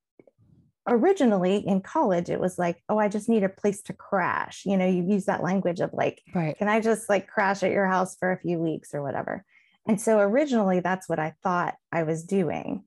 originally 0.88 1.58
in 1.58 1.82
college, 1.82 2.30
it 2.30 2.40
was 2.40 2.58
like, 2.58 2.82
oh, 2.90 2.98
I 2.98 3.10
just 3.10 3.30
need 3.30 3.44
a 3.44 3.50
place 3.50 3.82
to 3.84 3.94
crash. 3.94 4.64
You 4.66 4.78
know, 4.78 4.88
you 4.88 5.04
use 5.04 5.26
that 5.26 5.44
language 5.44 5.80
of 5.80 5.92
like, 5.94 6.22
right. 6.34 6.58
can 6.58 6.70
I 6.70 6.80
just 6.80 7.10
like 7.10 7.28
crash 7.28 7.64
at 7.64 7.72
your 7.72 7.86
house 7.86 8.16
for 8.16 8.32
a 8.32 8.40
few 8.40 8.58
weeks 8.60 8.94
or 8.94 9.04
whatever? 9.04 9.44
And 9.88 10.00
so 10.00 10.20
originally 10.20 10.80
that's 10.80 11.08
what 11.08 11.20
I 11.20 11.34
thought 11.44 11.76
I 11.92 12.04
was 12.04 12.24
doing. 12.24 12.84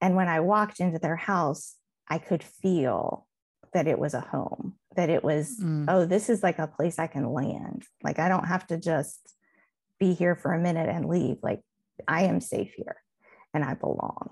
And 0.00 0.16
when 0.16 0.28
I 0.28 0.40
walked 0.40 0.80
into 0.80 0.98
their 0.98 1.16
house, 1.16 1.74
I 2.08 2.18
could 2.18 2.42
feel 2.42 3.26
that 3.72 3.86
it 3.86 3.98
was 3.98 4.14
a 4.14 4.20
home, 4.20 4.74
that 4.96 5.10
it 5.10 5.24
was, 5.24 5.58
mm. 5.60 5.86
oh, 5.88 6.04
this 6.04 6.28
is 6.28 6.42
like 6.42 6.58
a 6.58 6.66
place 6.66 6.98
I 6.98 7.06
can 7.06 7.32
land. 7.32 7.84
Like 8.02 8.18
I 8.18 8.28
don't 8.28 8.46
have 8.46 8.66
to 8.68 8.78
just 8.78 9.34
be 9.98 10.14
here 10.14 10.36
for 10.36 10.52
a 10.52 10.60
minute 10.60 10.88
and 10.88 11.08
leave. 11.08 11.36
Like 11.42 11.60
I 12.06 12.24
am 12.24 12.40
safe 12.40 12.72
here 12.76 12.96
and 13.52 13.64
I 13.64 13.74
belong. 13.74 14.30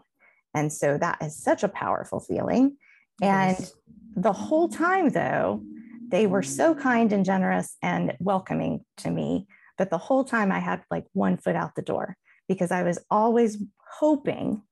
And 0.54 0.72
so 0.72 0.98
that 0.98 1.18
is 1.22 1.42
such 1.42 1.62
a 1.62 1.68
powerful 1.68 2.20
feeling. 2.20 2.76
And 3.20 3.70
the 4.16 4.32
whole 4.32 4.68
time, 4.68 5.10
though, 5.10 5.62
they 6.08 6.26
were 6.26 6.42
so 6.42 6.74
kind 6.74 7.12
and 7.12 7.24
generous 7.24 7.76
and 7.82 8.14
welcoming 8.20 8.84
to 8.98 9.10
me. 9.10 9.46
But 9.78 9.90
the 9.90 9.98
whole 9.98 10.24
time 10.24 10.52
I 10.52 10.58
had 10.58 10.82
like 10.90 11.06
one 11.12 11.36
foot 11.36 11.56
out 11.56 11.74
the 11.74 11.82
door 11.82 12.16
because 12.48 12.70
I 12.70 12.82
was 12.82 12.98
always 13.10 13.58
hoping 13.98 14.62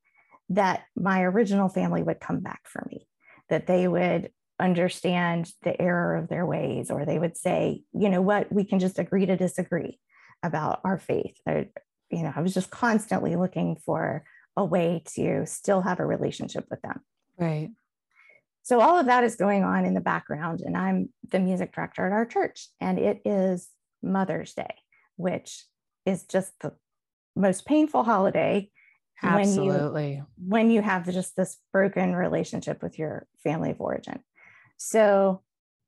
that 0.51 0.83
my 0.97 1.23
original 1.23 1.69
family 1.69 2.03
would 2.03 2.21
come 2.21 2.41
back 2.41 2.61
for 2.65 2.87
me, 2.91 3.07
that 3.49 3.67
they 3.67 3.89
would 3.89 4.31
understand 4.59 5.51
the 5.63 5.81
error 5.81 6.17
of 6.17 6.29
their 6.29 6.45
ways, 6.45 6.91
or 6.91 7.07
they 7.07 7.19
would 7.19 7.37
say, 7.37 7.83
you 7.93 8.09
know 8.09 8.21
what, 8.21 8.53
we 8.53 8.65
can 8.65 8.79
just 8.79 8.99
agree 8.99 9.25
to 9.27 9.37
disagree 9.37 9.99
about 10.43 10.81
our 10.85 10.99
faith. 10.99 11.37
I, 11.47 11.69
you 12.11 12.23
know, 12.23 12.33
I 12.35 12.43
was 12.43 12.53
just 12.53 12.71
constantly 12.71 13.37
looking 13.37 13.77
for 13.77 14.25
a 14.57 14.65
way 14.65 15.03
to 15.15 15.47
still 15.47 15.81
have 15.81 16.01
a 16.01 16.07
relationship 16.07 16.67
with 16.71 16.83
them. 16.83 17.01
Right. 17.39 17.71
So 18.71 18.81
all 18.81 18.97
of 18.97 19.07
that 19.07 19.25
is 19.25 19.35
going 19.35 19.65
on 19.65 19.85
in 19.85 19.95
the 19.95 20.01
background, 20.01 20.61
and 20.61 20.77
I'm 20.77 21.09
the 21.29 21.41
music 21.41 21.75
director 21.75 22.07
at 22.07 22.13
our 22.13 22.25
church, 22.25 22.69
and 22.81 23.01
it 23.01 23.21
is 23.25 23.69
Mother's 24.01 24.55
Day, 24.55 24.77
which 25.17 25.65
is 26.07 26.23
just 26.23 26.53
the 26.61 26.75
most 27.35 27.67
painful 27.67 28.05
holiday 28.05 28.71
Absolutely. 29.25 30.05
When 30.05 30.15
you, 30.15 30.27
when 30.37 30.71
you 30.71 30.83
have 30.83 31.05
just 31.11 31.35
this 31.35 31.57
broken 31.73 32.15
relationship 32.15 32.81
with 32.81 32.97
your 32.97 33.27
family 33.43 33.73
of 33.73 33.81
origin. 33.81 34.21
So 34.77 35.43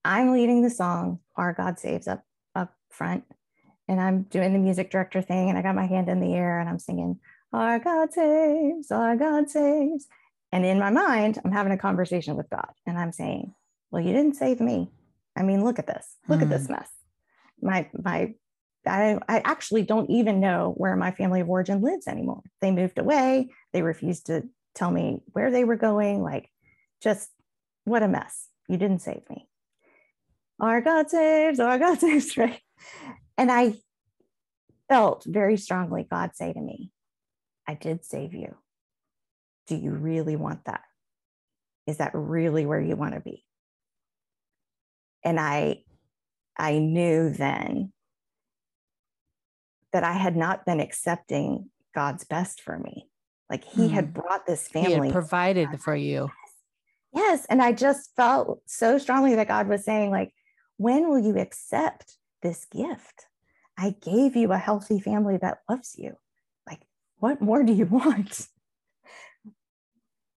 I'm 0.05 0.33
leading 0.33 0.63
the 0.63 0.69
song, 0.69 1.21
Our 1.37 1.53
God 1.53 1.79
Saves 1.79 2.09
up 2.09 2.25
up 2.57 2.75
front. 2.91 3.23
And 3.87 4.01
I'm 4.01 4.23
doing 4.23 4.53
the 4.53 4.59
music 4.59 4.91
director 4.91 5.23
thing, 5.23 5.51
and 5.51 5.57
I 5.57 5.63
got 5.63 5.77
my 5.77 5.87
hand 5.87 6.09
in 6.09 6.19
the 6.19 6.35
air 6.35 6.59
and 6.59 6.69
I'm 6.69 6.81
singing, 6.81 7.21
Our 7.53 7.79
God 7.79 8.13
saves, 8.13 8.91
our 8.91 9.15
God 9.15 9.49
saves. 9.49 10.09
And 10.53 10.65
in 10.67 10.79
my 10.79 10.91
mind, 10.91 11.39
I'm 11.45 11.53
having 11.53 11.73
a 11.73 11.79
conversation 11.79 12.37
with 12.37 12.51
God 12.51 12.69
and 12.87 12.99
I'm 12.99 13.13
saying, 13.13 13.55
Well, 13.91 14.03
you 14.03 14.13
didn't 14.13 14.37
save 14.37 14.61
me. 14.61 14.91
I 15.37 15.43
mean, 15.43 15.65
look 15.65 15.79
at 15.79 15.87
this. 15.87 16.07
Look 16.29 16.41
hmm. 16.41 16.45
at 16.45 16.51
this 16.51 16.67
hmm. 16.67 16.75
mess. 16.75 16.91
My 17.61 17.89
my 17.95 18.35
I, 18.87 19.19
I 19.29 19.39
actually 19.45 19.83
don't 19.83 20.11
even 20.11 20.41
know 20.41 20.75
where 20.77 20.97
my 20.97 21.13
family 21.13 21.41
of 21.41 21.49
origin 21.49 21.83
lives 21.83 22.09
anymore. 22.09 22.43
They 22.61 22.73
moved 22.73 22.99
away. 22.99 23.51
They 23.73 23.83
refused 23.83 24.27
to 24.27 24.43
tell 24.75 24.91
me 24.91 25.21
where 25.33 25.51
they 25.51 25.65
were 25.65 25.77
going. 25.77 26.23
Like, 26.23 26.51
just 27.01 27.31
what 27.85 28.03
a 28.03 28.09
mess. 28.09 28.49
You 28.69 28.77
didn't 28.77 29.01
save 29.01 29.23
me. 29.31 29.49
Our 30.61 30.81
God 30.81 31.11
saves, 31.11 31.61
our 31.61 31.79
God 31.79 31.99
saves, 32.01 32.37
right? 32.37 32.61
And 33.39 33.51
I 33.51 33.75
felt 34.89 35.25
very 35.27 35.57
strongly 35.57 36.07
God 36.09 36.35
say 36.35 36.53
to 36.53 36.61
me, 36.61 36.91
I 37.67 37.75
did 37.75 38.05
save 38.05 38.35
you. 38.35 38.57
Do 39.73 39.83
you 39.83 39.93
really 39.93 40.37
want 40.37 40.67
that? 40.67 40.83
Is 41.87 41.97
that 41.97 42.11
really 42.15 42.67
where 42.67 42.81
you 42.81 42.95
want 42.95 43.15
to 43.15 43.21
be? 43.21 43.45
And 45.25 45.41
I 45.41 45.85
I 46.59 46.79
knew 46.79 47.31
then 47.31 47.93
that 49.93 50.05
I 50.05 50.13
had 50.13 50.37
not 50.37 50.67
been 50.67 50.81
accepting 50.81 51.71
God's 51.95 52.25
best 52.25 52.61
for 52.61 52.79
me. 52.79 53.09
Like 53.49 53.65
he 53.65 53.89
mm. 53.89 53.91
had 53.91 54.07
hmm. 54.07 54.13
brought 54.13 54.47
this 54.47 54.69
family. 54.69 55.09
He 55.09 55.13
provided 55.13 55.81
for 55.81 55.97
you. 55.97 56.31
Yes. 57.15 57.47
And 57.49 57.63
I 57.63 57.73
just 57.73 58.15
felt 58.17 58.61
so 58.67 58.99
strongly 58.99 59.35
that 59.35 59.49
God 59.49 59.69
was 59.69 59.85
saying, 59.85 60.11
like, 60.11 60.33
when 60.77 61.09
will 61.09 61.19
you 61.19 61.39
accept 61.39 62.17
this 62.43 62.67
gift? 62.67 63.27
I 63.79 63.95
gave 64.03 64.37
you 64.37 64.53
a 64.53 64.59
healthy 64.59 65.01
family 65.01 65.37
that 65.39 65.59
loves 65.69 65.95
you. 65.99 66.17
Like, 66.67 66.81
what 67.19 67.41
more 67.41 67.63
do 67.63 67.73
you 67.73 67.87
want? 67.91 68.49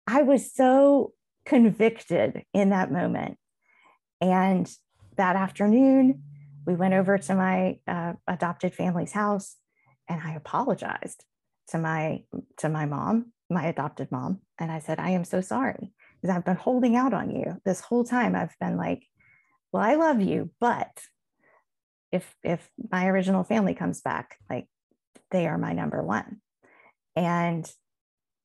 I 0.07 0.23
was 0.23 0.53
so 0.53 1.13
convicted 1.45 2.45
in 2.53 2.71
that 2.71 2.93
moment. 2.93 3.39
And 4.21 4.71
that 5.17 5.37
afternoon, 5.37 6.23
we 6.67 6.75
went 6.75 6.95
over 6.95 7.19
to 7.19 7.35
my 7.35 7.79
uh, 7.87 8.15
adopted 8.27 8.75
family's 8.75 9.13
house 9.13 9.57
and 10.09 10.21
I 10.23 10.35
apologized 10.35 11.25
to 11.69 11.79
my 11.79 12.23
to 12.59 12.69
my 12.69 12.87
mom, 12.87 13.33
my 13.51 13.67
adopted 13.67 14.11
mom, 14.11 14.41
and 14.59 14.71
I 14.71 14.79
said, 14.79 14.99
"I 14.99 15.11
am 15.11 15.25
so 15.25 15.41
sorry 15.41 15.93
because 16.21 16.35
I've 16.35 16.45
been 16.45 16.57
holding 16.57 16.97
out 16.97 17.15
on 17.15 17.31
you 17.31 17.61
this 17.65 17.81
whole 17.81 18.05
time. 18.05 18.35
I've 18.35 18.57
been 18.61 18.77
like, 18.77 19.07
well, 19.73 19.83
I 19.83 19.95
love 19.95 20.21
you, 20.21 20.51
but 20.61 20.91
if 22.13 22.35
if 22.43 22.69
my 22.91 23.07
original 23.07 23.45
family 23.45 23.75
comes 23.75 24.01
back, 24.01 24.39
like 24.51 24.67
they 25.31 25.47
are 25.47 25.59
my 25.59 25.73
number 25.73 26.03
one." 26.03 26.41
And 27.17 27.71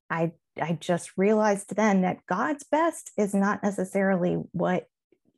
I 0.09 0.31
I 0.61 0.77
just 0.79 1.11
realized 1.17 1.75
then 1.75 2.01
that 2.01 2.25
God's 2.27 2.63
best 2.63 3.11
is 3.17 3.33
not 3.33 3.63
necessarily 3.63 4.33
what 4.51 4.87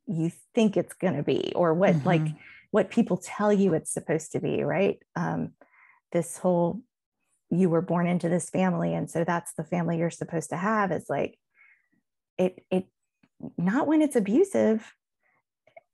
you 0.08 0.32
think 0.54 0.78
it's 0.78 0.94
going 0.94 1.16
to 1.16 1.24
be 1.24 1.52
or 1.56 1.74
what 1.74 1.96
mm-hmm. 1.96 2.08
like 2.08 2.28
what 2.72 2.90
people 2.90 3.18
tell 3.18 3.52
you 3.52 3.74
it's 3.74 3.94
supposed 3.94 4.32
to 4.32 4.40
be 4.40 4.64
right 4.64 5.00
um, 5.16 5.52
this 6.12 6.38
whole 6.38 6.82
you 7.50 7.70
were 7.70 7.82
born 7.82 8.08
into 8.08 8.30
this 8.30 8.50
family 8.50 8.94
and 8.94 9.10
so 9.10 9.24
that's 9.24 9.54
the 9.54 9.64
family 9.64 9.98
you're 9.98 10.10
supposed 10.10 10.50
to 10.50 10.58
have 10.58 10.92
is 10.92 11.06
like 11.10 11.38
it 12.38 12.64
it 12.72 12.86
not 13.58 13.88
when 13.88 14.02
it's 14.02 14.16
abusive 14.16 14.94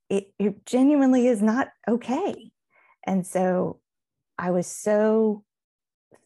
it, 0.10 0.32
it 0.40 0.66
genuinely 0.66 1.28
is 1.28 1.42
not 1.42 1.70
okay 1.88 2.52
and 3.06 3.26
so 3.26 3.80
i 4.38 4.52
was 4.52 4.68
so 4.68 5.44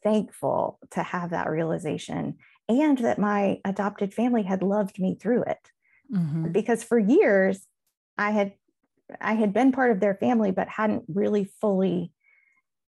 thankful 0.04 0.80
to 0.92 1.02
have 1.02 1.30
that 1.30 1.50
realization 1.50 2.38
and 2.72 2.98
that 3.00 3.20
my 3.20 3.60
adopted 3.66 4.14
family 4.14 4.44
had 4.44 4.64
loved 4.64 5.00
me 5.00 5.18
through 5.20 5.44
it. 5.44 5.70
Mm-hmm. 6.12 6.52
because 6.52 6.84
for 6.84 7.00
years 7.00 7.66
i 8.18 8.32
had 8.32 8.52
i 9.22 9.32
had 9.32 9.54
been 9.54 9.72
part 9.72 9.92
of 9.92 10.02
their 10.02 10.16
family 10.16 10.52
but 10.52 10.68
hadn't 10.68 11.06
really 11.08 11.46
fully 11.62 12.12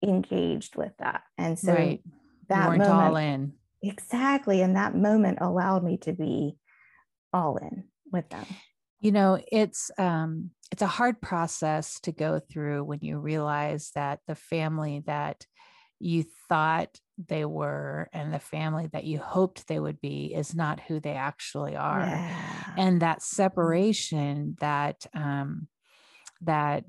engaged 0.03 0.75
with 0.75 0.91
that. 0.99 1.23
And 1.37 1.57
so 1.57 1.73
right. 1.73 2.01
that 2.49 2.69
moment, 2.69 2.89
all 2.89 3.15
in. 3.15 3.53
Exactly. 3.81 4.61
And 4.61 4.75
that 4.75 4.95
moment 4.95 5.39
allowed 5.41 5.83
me 5.83 5.97
to 5.97 6.13
be 6.13 6.57
all 7.31 7.57
in 7.57 7.85
with 8.11 8.29
them. 8.29 8.45
You 8.99 9.11
know 9.11 9.39
it's 9.51 9.91
um 9.97 10.51
it's 10.71 10.81
a 10.81 10.87
hard 10.87 11.21
process 11.21 11.99
to 12.01 12.11
go 12.11 12.39
through 12.39 12.85
when 12.85 12.99
you 13.01 13.19
realize 13.19 13.91
that 13.95 14.19
the 14.27 14.35
family 14.35 15.03
that 15.07 15.45
you 16.03 16.25
thought 16.49 16.99
they 17.17 17.45
were 17.45 18.09
and 18.11 18.33
the 18.33 18.39
family 18.39 18.89
that 18.91 19.03
you 19.03 19.19
hoped 19.19 19.67
they 19.67 19.79
would 19.79 20.01
be 20.01 20.33
is 20.33 20.55
not 20.55 20.79
who 20.81 20.99
they 20.99 21.13
actually 21.13 21.75
are 21.75 21.99
yeah. 21.99 22.73
and 22.77 23.01
that 23.01 23.19
mm-hmm. 23.19 23.35
separation 23.35 24.55
that 24.59 25.05
um 25.13 25.67
that 26.41 26.83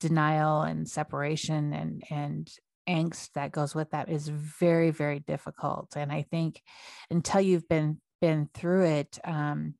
denial 0.00 0.62
and 0.62 0.88
separation 0.88 1.72
and 1.72 2.02
and 2.10 2.50
angst 2.88 3.30
that 3.34 3.52
goes 3.52 3.74
with 3.74 3.90
that 3.90 4.08
is 4.08 4.28
very 4.28 4.90
very 4.90 5.20
difficult 5.20 5.94
and 5.96 6.10
i 6.10 6.22
think 6.22 6.62
until 7.10 7.40
you've 7.40 7.68
been 7.68 7.98
been 8.20 8.48
through 8.54 8.84
it 8.84 9.18
um 9.24 9.74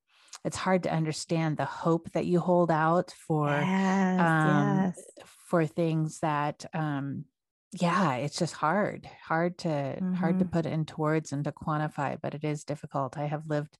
it's 0.44 0.56
hard 0.56 0.84
to 0.84 0.92
understand 0.92 1.56
the 1.56 1.64
hope 1.64 2.10
that 2.12 2.26
you 2.26 2.38
hold 2.38 2.70
out 2.70 3.12
for 3.26 3.48
yes, 3.48 4.20
um 4.20 4.76
yes. 4.84 5.02
for 5.48 5.66
things 5.66 6.20
that 6.20 6.64
um 6.74 7.24
yeah 7.72 8.14
it's 8.14 8.38
just 8.38 8.54
hard 8.54 9.08
hard 9.26 9.58
to 9.58 9.68
mm-hmm. 9.68 10.14
hard 10.14 10.38
to 10.38 10.44
mm-hmm. 10.44 10.52
put 10.52 10.66
into 10.66 11.00
words 11.00 11.32
and 11.32 11.44
to 11.44 11.52
quantify 11.52 12.16
but 12.20 12.34
it 12.34 12.44
is 12.44 12.64
difficult 12.64 13.18
i 13.18 13.26
have 13.26 13.42
lived 13.46 13.76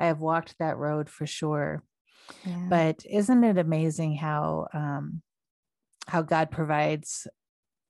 i 0.00 0.06
have 0.06 0.20
walked 0.20 0.54
that 0.58 0.78
road 0.78 1.10
for 1.10 1.26
sure 1.26 1.82
yeah. 2.46 2.66
but 2.70 3.02
isn't 3.08 3.44
it 3.44 3.58
amazing 3.58 4.14
how 4.16 4.66
um 4.72 5.22
how 6.08 6.22
God 6.22 6.50
provides 6.50 7.26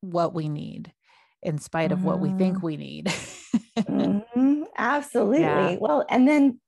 what 0.00 0.34
we 0.34 0.48
need 0.48 0.92
in 1.42 1.58
spite 1.58 1.92
of 1.92 1.98
mm-hmm. 1.98 2.08
what 2.08 2.20
we 2.20 2.30
think 2.32 2.56
mm-hmm. 2.56 2.66
we 2.66 2.76
need. 2.76 3.06
mm-hmm. 3.78 4.62
Absolutely. 4.76 5.40
Yeah. 5.40 5.76
Well, 5.80 6.04
and 6.10 6.28
then 6.28 6.60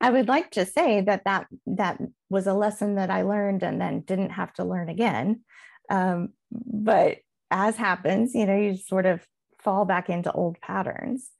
I 0.00 0.10
would 0.10 0.28
like 0.28 0.50
to 0.52 0.64
say 0.64 1.02
that 1.02 1.24
that 1.24 1.46
that 1.66 2.00
was 2.30 2.46
a 2.46 2.54
lesson 2.54 2.96
that 2.96 3.10
I 3.10 3.22
learned 3.22 3.62
and 3.62 3.80
then 3.80 4.00
didn't 4.00 4.30
have 4.30 4.52
to 4.54 4.64
learn 4.64 4.88
again. 4.88 5.42
Um, 5.90 6.30
but 6.50 7.18
as 7.50 7.76
happens, 7.76 8.34
you 8.34 8.46
know, 8.46 8.56
you 8.56 8.76
sort 8.76 9.06
of 9.06 9.26
fall 9.58 9.84
back 9.84 10.10
into 10.10 10.32
old 10.32 10.60
patterns. 10.60 11.30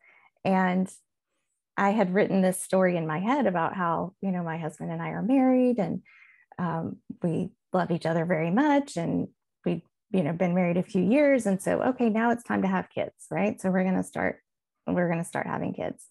And 0.45 0.91
I 1.77 1.91
had 1.91 2.15
written 2.15 2.41
this 2.41 2.61
story 2.61 2.97
in 2.97 3.07
my 3.07 3.19
head 3.19 3.47
about 3.47 3.75
how, 3.75 4.15
you 4.21 4.31
know, 4.31 4.43
my 4.43 4.59
husband 4.59 4.91
and 4.91 5.03
I 5.03 5.09
are 5.09 5.23
married 5.23 5.79
and 5.79 6.03
um, 6.59 6.97
we 7.23 7.51
love 7.73 7.91
each 7.91 8.07
other 8.07 8.25
very 8.25 8.51
much 8.51 8.97
and 8.97 9.29
we 9.65 9.83
you 10.13 10.23
know 10.23 10.33
been 10.33 10.55
married 10.55 10.77
a 10.77 10.83
few 10.83 11.03
years. 11.03 11.47
And 11.47 11.61
so 11.61 11.83
okay 11.83 12.09
now 12.09 12.31
it's 12.31 12.45
time 12.45 12.63
to 12.63 12.69
have 12.69 12.91
kids 12.91 13.27
right? 13.31 13.61
So 13.61 13.71
we're 13.71 13.83
going 13.83 13.97
to 13.97 14.05
start 14.05 14.39
we're 14.87 15.09
going 15.09 15.23
to 15.23 15.29
start 15.29 15.47
having 15.47 15.75
kids. 15.75 16.07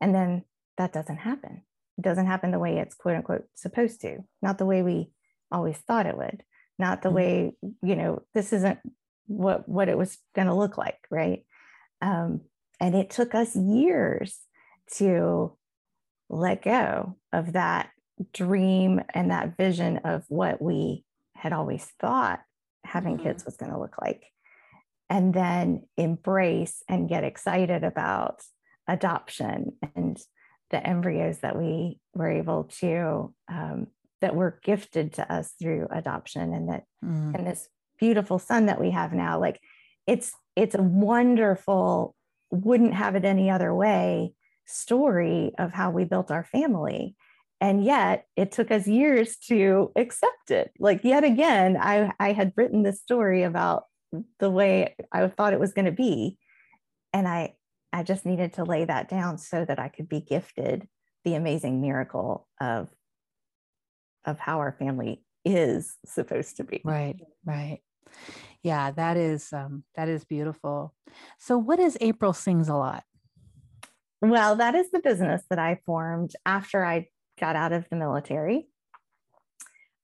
And 0.00 0.14
then 0.14 0.42
that 0.76 0.92
doesn't 0.92 1.18
happen. 1.18 1.62
It 1.96 2.02
doesn't 2.02 2.26
happen 2.26 2.50
the 2.50 2.58
way 2.58 2.76
it's 2.76 2.94
quote 2.94 3.16
unquote 3.16 3.44
supposed 3.54 4.02
to. 4.02 4.18
Not 4.42 4.58
the 4.58 4.66
way 4.66 4.82
we 4.82 5.10
always 5.50 5.78
thought 5.78 6.06
it 6.06 6.18
would. 6.18 6.42
Not 6.78 7.00
the 7.00 7.08
mm-hmm. 7.08 7.16
way 7.16 7.52
you 7.82 7.96
know 7.96 8.22
this 8.34 8.52
isn't 8.52 8.78
what 9.26 9.68
what 9.68 9.88
it 9.88 9.98
was 9.98 10.18
going 10.34 10.48
to 10.48 10.54
look 10.54 10.78
like 10.78 10.98
right 11.10 11.44
um, 12.02 12.40
and 12.80 12.94
it 12.94 13.10
took 13.10 13.34
us 13.34 13.56
years 13.56 14.38
to 14.94 15.56
let 16.28 16.62
go 16.62 17.16
of 17.32 17.52
that 17.52 17.90
dream 18.32 19.00
and 19.14 19.30
that 19.30 19.56
vision 19.56 19.98
of 19.98 20.24
what 20.28 20.60
we 20.60 21.04
had 21.34 21.52
always 21.52 21.84
thought 22.00 22.40
having 22.84 23.14
mm-hmm. 23.16 23.24
kids 23.24 23.44
was 23.44 23.56
going 23.56 23.72
to 23.72 23.78
look 23.78 23.96
like 24.00 24.24
and 25.08 25.32
then 25.34 25.82
embrace 25.96 26.82
and 26.88 27.08
get 27.08 27.24
excited 27.24 27.84
about 27.84 28.42
adoption 28.88 29.72
and 29.94 30.18
the 30.70 30.84
embryos 30.84 31.38
that 31.38 31.56
we 31.56 32.00
were 32.14 32.30
able 32.30 32.64
to 32.64 33.32
um, 33.48 33.86
that 34.20 34.34
were 34.34 34.58
gifted 34.64 35.14
to 35.14 35.32
us 35.32 35.52
through 35.60 35.86
adoption 35.90 36.52
and 36.52 36.68
that 36.68 36.84
mm. 37.04 37.34
and 37.34 37.46
this 37.46 37.68
beautiful 37.98 38.38
son 38.38 38.66
that 38.66 38.80
we 38.80 38.90
have 38.90 39.12
now 39.12 39.38
like 39.38 39.60
it's 40.06 40.32
it's 40.54 40.74
a 40.74 40.82
wonderful 40.82 42.14
wouldn't 42.50 42.94
have 42.94 43.14
it 43.16 43.24
any 43.24 43.50
other 43.50 43.74
way 43.74 44.32
story 44.66 45.52
of 45.58 45.72
how 45.72 45.90
we 45.90 46.04
built 46.04 46.30
our 46.30 46.44
family. 46.44 47.14
And 47.60 47.84
yet 47.84 48.26
it 48.36 48.52
took 48.52 48.70
us 48.70 48.86
years 48.86 49.36
to 49.48 49.92
accept 49.96 50.50
it. 50.50 50.72
Like 50.78 51.04
yet 51.04 51.24
again 51.24 51.76
i 51.80 52.12
i 52.20 52.32
had 52.32 52.52
written 52.56 52.82
this 52.82 53.00
story 53.00 53.42
about 53.42 53.84
the 54.38 54.50
way 54.50 54.94
i 55.12 55.26
thought 55.28 55.52
it 55.52 55.60
was 55.60 55.72
going 55.72 55.86
to 55.86 55.92
be. 55.92 56.38
And 57.12 57.26
i 57.26 57.54
i 57.92 58.02
just 58.02 58.26
needed 58.26 58.54
to 58.54 58.64
lay 58.64 58.84
that 58.84 59.08
down 59.08 59.38
so 59.38 59.64
that 59.64 59.78
i 59.78 59.88
could 59.88 60.08
be 60.08 60.20
gifted 60.20 60.86
the 61.24 61.34
amazing 61.34 61.80
miracle 61.80 62.46
of 62.60 62.90
of 64.24 64.38
how 64.38 64.58
our 64.58 64.72
family 64.72 65.22
is 65.46 65.96
supposed 66.04 66.56
to 66.56 66.64
be 66.64 66.80
right 66.84 67.16
right 67.44 67.80
yeah 68.62 68.90
that 68.90 69.16
is 69.16 69.52
um 69.52 69.84
that 69.94 70.08
is 70.08 70.24
beautiful 70.24 70.94
so 71.38 71.56
what 71.56 71.78
is 71.78 71.96
april 72.00 72.32
sings 72.32 72.68
a 72.68 72.74
lot 72.74 73.04
well 74.20 74.56
that 74.56 74.74
is 74.74 74.90
the 74.90 75.00
business 75.00 75.42
that 75.48 75.58
i 75.58 75.78
formed 75.86 76.32
after 76.44 76.84
i 76.84 77.06
got 77.38 77.56
out 77.56 77.72
of 77.72 77.88
the 77.90 77.96
military. 77.96 78.68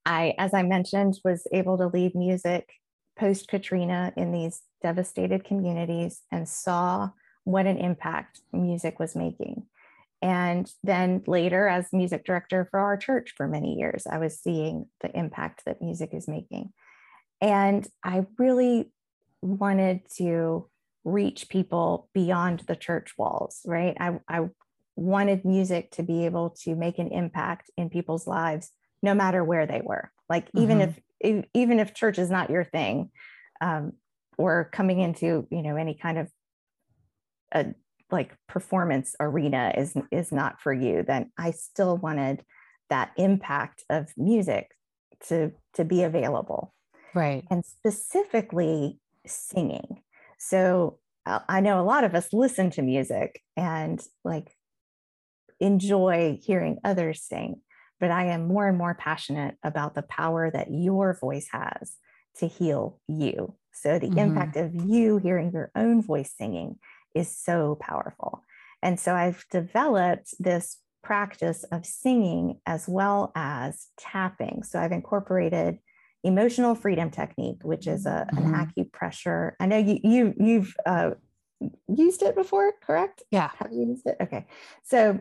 I, 0.05 0.33
as 0.37 0.53
I 0.53 0.63
mentioned, 0.63 1.19
was 1.23 1.47
able 1.51 1.77
to 1.77 1.87
lead 1.87 2.15
music 2.15 2.69
post 3.17 3.47
Katrina 3.47 4.11
in 4.17 4.31
these 4.31 4.61
devastated 4.81 5.43
communities 5.43 6.21
and 6.31 6.47
saw 6.47 7.09
what 7.43 7.65
an 7.65 7.77
impact 7.77 8.41
music 8.51 8.99
was 8.99 9.15
making. 9.15 9.63
And 10.23 10.71
then 10.83 11.21
later, 11.27 11.67
as 11.67 11.91
music 11.91 12.23
director 12.23 12.65
for 12.71 12.79
our 12.79 12.95
church 12.95 13.33
for 13.35 13.45
many 13.45 13.73
years, 13.73 14.07
I 14.09 14.19
was 14.19 14.39
seeing 14.39 14.85
the 15.01 15.11
impact 15.15 15.65
that 15.65 15.81
music 15.81 16.11
is 16.13 16.29
making. 16.29 16.71
And 17.41 17.85
I 18.05 18.25
really 18.39 18.89
wanted 19.41 19.99
to 20.15 20.69
reach 21.03 21.49
people 21.49 22.07
beyond 22.13 22.61
the 22.67 22.77
church 22.77 23.15
walls, 23.17 23.59
right? 23.65 23.97
I, 23.99 24.19
I 24.29 24.47
wanted 24.95 25.43
music 25.43 25.91
to 25.91 26.03
be 26.03 26.23
able 26.25 26.51
to 26.61 26.73
make 26.73 26.99
an 26.99 27.09
impact 27.09 27.69
in 27.75 27.89
people's 27.89 28.25
lives, 28.25 28.71
no 29.01 29.13
matter 29.13 29.43
where 29.43 29.67
they 29.67 29.81
were. 29.83 30.09
Like 30.29 30.47
even 30.55 30.79
mm-hmm. 30.79 31.01
if, 31.19 31.45
even 31.53 31.79
if 31.81 31.93
church 31.93 32.17
is 32.17 32.29
not 32.29 32.49
your 32.49 32.63
thing, 32.63 33.11
um, 33.59 33.91
or 34.37 34.69
coming 34.71 34.99
into 34.99 35.47
you 35.51 35.61
know 35.61 35.75
any 35.75 35.95
kind 35.95 36.17
of 36.17 36.29
a 37.51 37.73
like 38.13 38.37
performance 38.47 39.15
arena 39.19 39.73
is 39.75 39.93
is 40.11 40.31
not 40.31 40.61
for 40.61 40.71
you, 40.71 41.03
then 41.05 41.31
I 41.37 41.51
still 41.51 41.97
wanted 41.97 42.45
that 42.89 43.11
impact 43.17 43.83
of 43.89 44.13
music 44.15 44.69
to 45.27 45.51
to 45.73 45.83
be 45.83 46.03
available. 46.03 46.73
Right. 47.13 47.43
And 47.49 47.65
specifically 47.65 48.99
singing. 49.27 50.01
So 50.37 50.99
uh, 51.25 51.39
i 51.47 51.61
know 51.61 51.79
a 51.79 51.89
lot 51.93 52.03
of 52.03 52.15
us 52.15 52.33
listen 52.33 52.69
to 52.71 52.81
music 52.81 53.41
and 53.55 54.01
like 54.23 54.55
enjoy 55.61 56.37
hearing 56.43 56.77
others 56.83 57.21
sing 57.21 57.61
but 58.01 58.11
i 58.11 58.25
am 58.25 58.45
more 58.49 58.67
and 58.67 58.77
more 58.77 58.93
passionate 58.93 59.55
about 59.63 59.95
the 59.95 60.01
power 60.01 60.51
that 60.51 60.67
your 60.69 61.17
voice 61.17 61.47
has 61.53 61.95
to 62.37 62.47
heal 62.47 62.99
you. 63.07 63.55
So 63.73 63.99
the 63.99 64.07
mm-hmm. 64.07 64.19
impact 64.19 64.55
of 64.55 64.73
you 64.73 65.17
hearing 65.17 65.51
your 65.51 65.71
own 65.75 66.01
voice 66.01 66.33
singing 66.37 66.79
is 67.13 67.35
so 67.35 67.77
powerful 67.81 68.43
and 68.81 68.99
so 68.99 69.13
i've 69.13 69.45
developed 69.51 70.33
this 70.39 70.77
practice 71.03 71.63
of 71.65 71.85
singing 71.85 72.59
as 72.65 72.87
well 72.87 73.31
as 73.35 73.87
tapping. 73.97 74.63
So 74.63 74.79
I've 74.79 74.91
incorporated 74.91 75.77
emotional 76.23 76.73
freedom 76.73 77.11
technique, 77.11 77.59
which 77.63 77.85
is 77.85 78.05
a, 78.05 78.25
mm-hmm. 78.33 78.53
an 78.53 78.67
acupressure. 78.67 79.51
I 79.59 79.67
know 79.67 79.77
you, 79.77 79.99
you 80.03 80.33
you've 80.39 80.75
uh, 80.85 81.11
used 81.93 82.23
it 82.23 82.35
before, 82.35 82.73
correct? 82.81 83.21
Yeah. 83.29 83.51
Have 83.59 83.71
you 83.71 83.85
used 83.85 84.07
it? 84.07 84.15
Okay. 84.21 84.47
So 84.83 85.19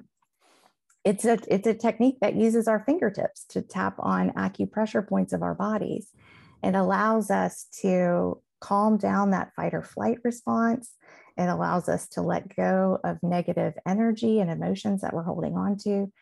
it's 1.04 1.24
a 1.24 1.38
it's 1.48 1.66
a 1.66 1.74
technique 1.74 2.18
that 2.20 2.36
uses 2.36 2.68
our 2.68 2.84
fingertips 2.86 3.44
to 3.50 3.60
tap 3.60 3.96
on 3.98 4.30
acupressure 4.30 5.06
points 5.06 5.32
of 5.32 5.42
our 5.42 5.54
bodies. 5.54 6.08
It 6.62 6.76
allows 6.76 7.28
us 7.30 7.66
to 7.80 8.40
calm 8.60 8.96
down 8.96 9.30
that 9.30 9.52
fight 9.56 9.74
or 9.74 9.82
flight 9.82 10.18
response 10.22 10.92
it 11.36 11.46
allows 11.48 11.88
us 11.88 12.08
to 12.10 12.22
let 12.22 12.54
go 12.54 12.98
of 13.04 13.18
negative 13.22 13.74
energy 13.86 14.40
and 14.40 14.50
emotions 14.50 15.00
that 15.00 15.14
we're 15.14 15.22
holding 15.22 15.56
on 15.56 15.76
to. 15.78 16.12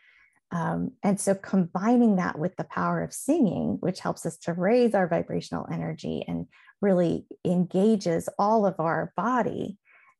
Um, 0.51 0.91
and 1.01 1.19
so 1.19 1.33
combining 1.33 2.17
that 2.17 2.37
with 2.37 2.55
the 2.57 2.65
power 2.65 3.01
of 3.01 3.13
singing, 3.13 3.77
which 3.79 4.01
helps 4.01 4.25
us 4.25 4.37
to 4.39 4.53
raise 4.53 4.93
our 4.93 5.07
vibrational 5.07 5.65
energy 5.71 6.25
and 6.27 6.47
really 6.81 7.25
engages 7.45 8.27
all 8.37 8.65
of 8.65 8.75
our 8.79 9.13
body, 9.15 9.77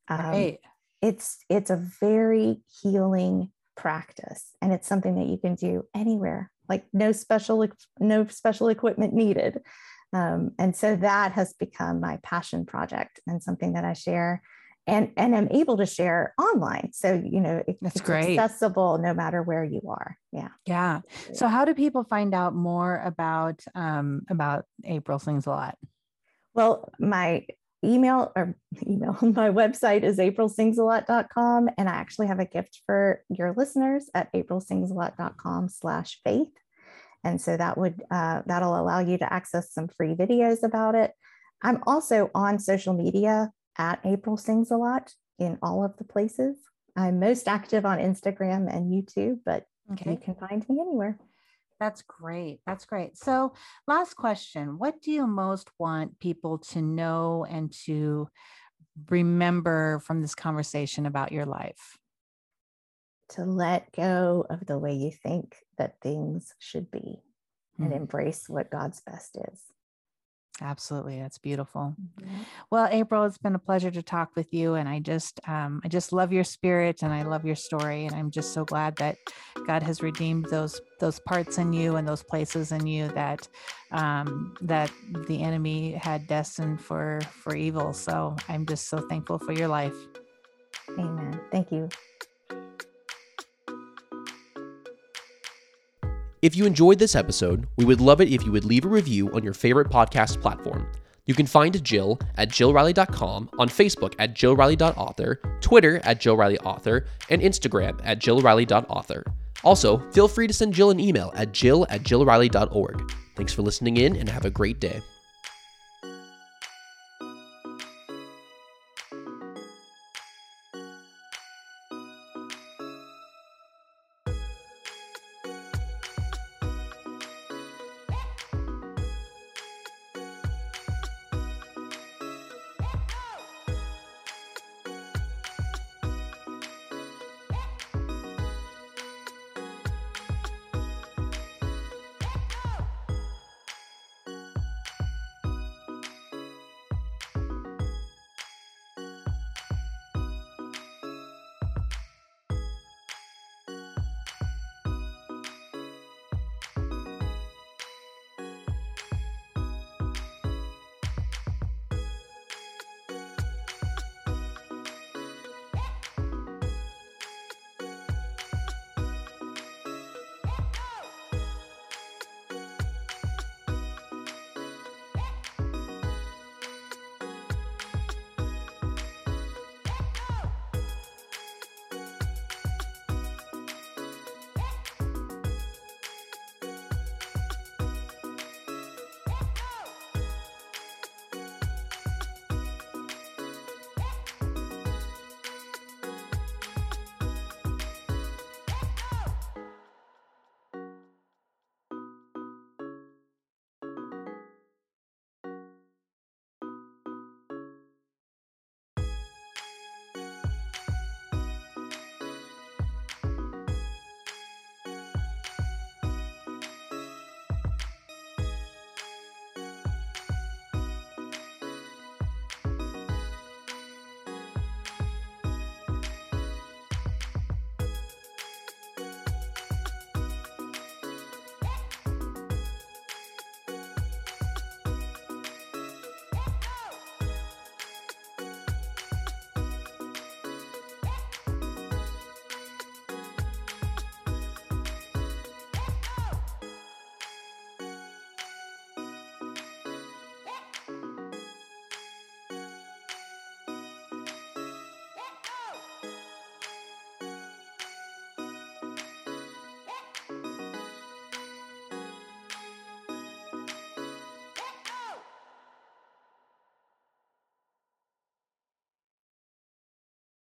um, 0.07 0.19
right. 0.19 0.59
it's 1.01 1.37
it's 1.49 1.69
a 1.69 1.75
very 1.99 2.61
healing 2.81 3.51
practice, 3.75 4.51
and 4.61 4.71
it's 4.71 4.87
something 4.87 5.15
that 5.15 5.27
you 5.27 5.37
can 5.37 5.55
do 5.55 5.85
anywhere. 5.93 6.49
Like 6.69 6.85
no 6.93 7.11
special 7.11 7.67
no 7.99 8.25
special 8.27 8.69
equipment 8.69 9.13
needed. 9.13 9.61
Um, 10.13 10.51
and 10.59 10.75
so 10.75 10.95
that 10.97 11.33
has 11.33 11.53
become 11.53 11.99
my 11.99 12.19
passion 12.23 12.65
project 12.65 13.19
and 13.27 13.41
something 13.41 13.73
that 13.73 13.85
I 13.85 13.93
share 13.93 14.41
and 14.87 15.11
and 15.15 15.35
I'm 15.35 15.47
able 15.51 15.77
to 15.77 15.85
share 15.85 16.33
online. 16.37 16.91
So 16.93 17.13
you 17.13 17.39
know 17.39 17.63
it, 17.67 17.77
that's 17.81 17.97
it's 17.97 18.05
great. 18.05 18.37
accessible 18.37 18.97
no 18.97 19.13
matter 19.13 19.43
where 19.43 19.63
you 19.63 19.81
are. 19.87 20.17
Yeah. 20.31 20.49
Yeah. 20.65 21.01
So 21.33 21.47
how 21.47 21.65
do 21.65 21.73
people 21.73 22.03
find 22.03 22.33
out 22.33 22.55
more 22.55 23.01
about 23.03 23.63
um 23.75 24.23
about 24.29 24.65
april 24.83 25.19
sings 25.19 25.45
a 25.45 25.51
lot? 25.51 25.77
Well 26.53 26.91
my 26.99 27.45
email 27.83 28.31
or 28.35 28.55
email 28.85 29.17
my 29.21 29.49
website 29.49 30.03
is 30.03 30.17
aprilsingsalot.com 30.19 31.69
and 31.79 31.89
i 31.89 31.93
actually 31.93 32.27
have 32.27 32.39
a 32.39 32.45
gift 32.45 32.81
for 32.85 33.23
your 33.27 33.55
listeners 33.57 34.07
at 34.13 34.31
aprilsingsalot.com 34.33 35.67
slash 35.69 36.19
faith. 36.23 36.49
And 37.23 37.39
so 37.39 37.55
that 37.55 37.77
would 37.77 38.01
uh, 38.09 38.41
that'll 38.47 38.79
allow 38.79 38.99
you 38.99 39.17
to 39.19 39.31
access 39.31 39.71
some 39.73 39.87
free 39.87 40.15
videos 40.15 40.63
about 40.63 40.95
it. 40.95 41.11
I'm 41.61 41.83
also 41.85 42.31
on 42.33 42.57
social 42.57 42.93
media 42.93 43.51
at 43.77 43.99
April 44.05 44.37
Sings 44.37 44.71
a 44.71 44.77
Lot 44.77 45.13
in 45.39 45.57
all 45.61 45.83
of 45.83 45.97
the 45.97 46.03
places. 46.03 46.57
I'm 46.95 47.19
most 47.19 47.47
active 47.47 47.85
on 47.85 47.99
Instagram 47.99 48.73
and 48.73 48.91
YouTube, 48.91 49.39
but 49.45 49.65
okay. 49.93 50.11
you 50.11 50.17
can 50.17 50.35
find 50.35 50.67
me 50.67 50.79
anywhere. 50.79 51.17
That's 51.79 52.03
great. 52.03 52.59
That's 52.67 52.85
great. 52.85 53.17
So, 53.17 53.53
last 53.87 54.13
question 54.13 54.77
What 54.77 55.01
do 55.01 55.11
you 55.11 55.25
most 55.25 55.69
want 55.79 56.19
people 56.19 56.59
to 56.59 56.81
know 56.81 57.45
and 57.49 57.73
to 57.85 58.29
remember 59.09 59.99
from 60.05 60.21
this 60.21 60.35
conversation 60.35 61.07
about 61.07 61.31
your 61.31 61.45
life? 61.45 61.97
To 63.29 63.45
let 63.45 63.91
go 63.93 64.45
of 64.49 64.65
the 64.67 64.77
way 64.77 64.93
you 64.93 65.11
think 65.11 65.55
that 65.77 65.99
things 66.01 66.53
should 66.59 66.91
be 66.91 66.99
mm-hmm. 66.99 67.83
and 67.83 67.93
hmm. 67.93 67.97
embrace 67.97 68.47
what 68.47 68.69
God's 68.69 69.01
best 69.01 69.37
is. 69.51 69.63
Absolutely. 70.61 71.19
That's 71.19 71.39
beautiful. 71.39 71.95
Mm-hmm. 72.21 72.43
Well, 72.69 72.87
April, 72.91 73.23
it's 73.23 73.37
been 73.37 73.55
a 73.55 73.59
pleasure 73.59 73.89
to 73.89 74.03
talk 74.03 74.35
with 74.35 74.53
you. 74.53 74.75
And 74.75 74.87
I 74.87 74.99
just, 74.99 75.39
um, 75.47 75.81
I 75.83 75.87
just 75.87 76.13
love 76.13 76.31
your 76.31 76.43
spirit 76.43 77.01
and 77.01 77.11
I 77.11 77.23
love 77.23 77.45
your 77.45 77.55
story. 77.55 78.05
And 78.05 78.15
I'm 78.15 78.29
just 78.29 78.53
so 78.53 78.63
glad 78.63 78.95
that 78.97 79.17
God 79.65 79.81
has 79.83 80.03
redeemed 80.03 80.45
those, 80.45 80.79
those 80.99 81.19
parts 81.19 81.57
in 81.57 81.73
you 81.73 81.95
and 81.95 82.07
those 82.07 82.23
places 82.23 82.71
in 82.71 82.85
you 82.85 83.07
that, 83.09 83.47
um, 83.91 84.55
that 84.61 84.91
the 85.27 85.41
enemy 85.41 85.93
had 85.93 86.27
destined 86.27 86.79
for, 86.79 87.21
for 87.31 87.55
evil. 87.55 87.91
So 87.91 88.35
I'm 88.47 88.65
just 88.65 88.87
so 88.87 88.99
thankful 88.99 89.39
for 89.39 89.53
your 89.53 89.67
life. 89.67 89.95
Amen. 90.97 91.39
Thank 91.51 91.71
you. 91.71 91.89
If 96.41 96.55
you 96.55 96.65
enjoyed 96.65 96.97
this 96.97 97.15
episode, 97.15 97.67
we 97.77 97.85
would 97.85 98.01
love 98.01 98.19
it 98.19 98.29
if 98.33 98.43
you 98.43 98.51
would 98.51 98.65
leave 98.65 98.85
a 98.85 98.89
review 98.89 99.31
on 99.31 99.43
your 99.43 99.53
favorite 99.53 99.89
podcast 99.89 100.41
platform. 100.41 100.87
You 101.27 101.35
can 101.35 101.45
find 101.45 101.83
Jill 101.83 102.19
at 102.35 102.49
jillriley.com, 102.49 103.51
on 103.59 103.69
Facebook 103.69 104.15
at 104.17 104.33
jillriley.author, 104.33 105.39
Twitter 105.61 106.01
at 106.03 106.19
jillrileyauthor, 106.19 107.05
and 107.29 107.41
Instagram 107.43 108.01
at 108.03 108.19
jillriley.author. 108.19 109.23
Also, 109.63 109.99
feel 110.11 110.27
free 110.27 110.47
to 110.47 110.53
send 110.53 110.73
Jill 110.73 110.89
an 110.89 110.99
email 110.99 111.31
at 111.35 111.51
jill 111.51 111.85
at 111.89 112.01
jillriley.org. 112.01 113.13
Thanks 113.35 113.53
for 113.53 113.61
listening 113.61 113.97
in 113.97 114.15
and 114.15 114.27
have 114.27 114.45
a 114.45 114.49
great 114.49 114.79
day. 114.79 114.99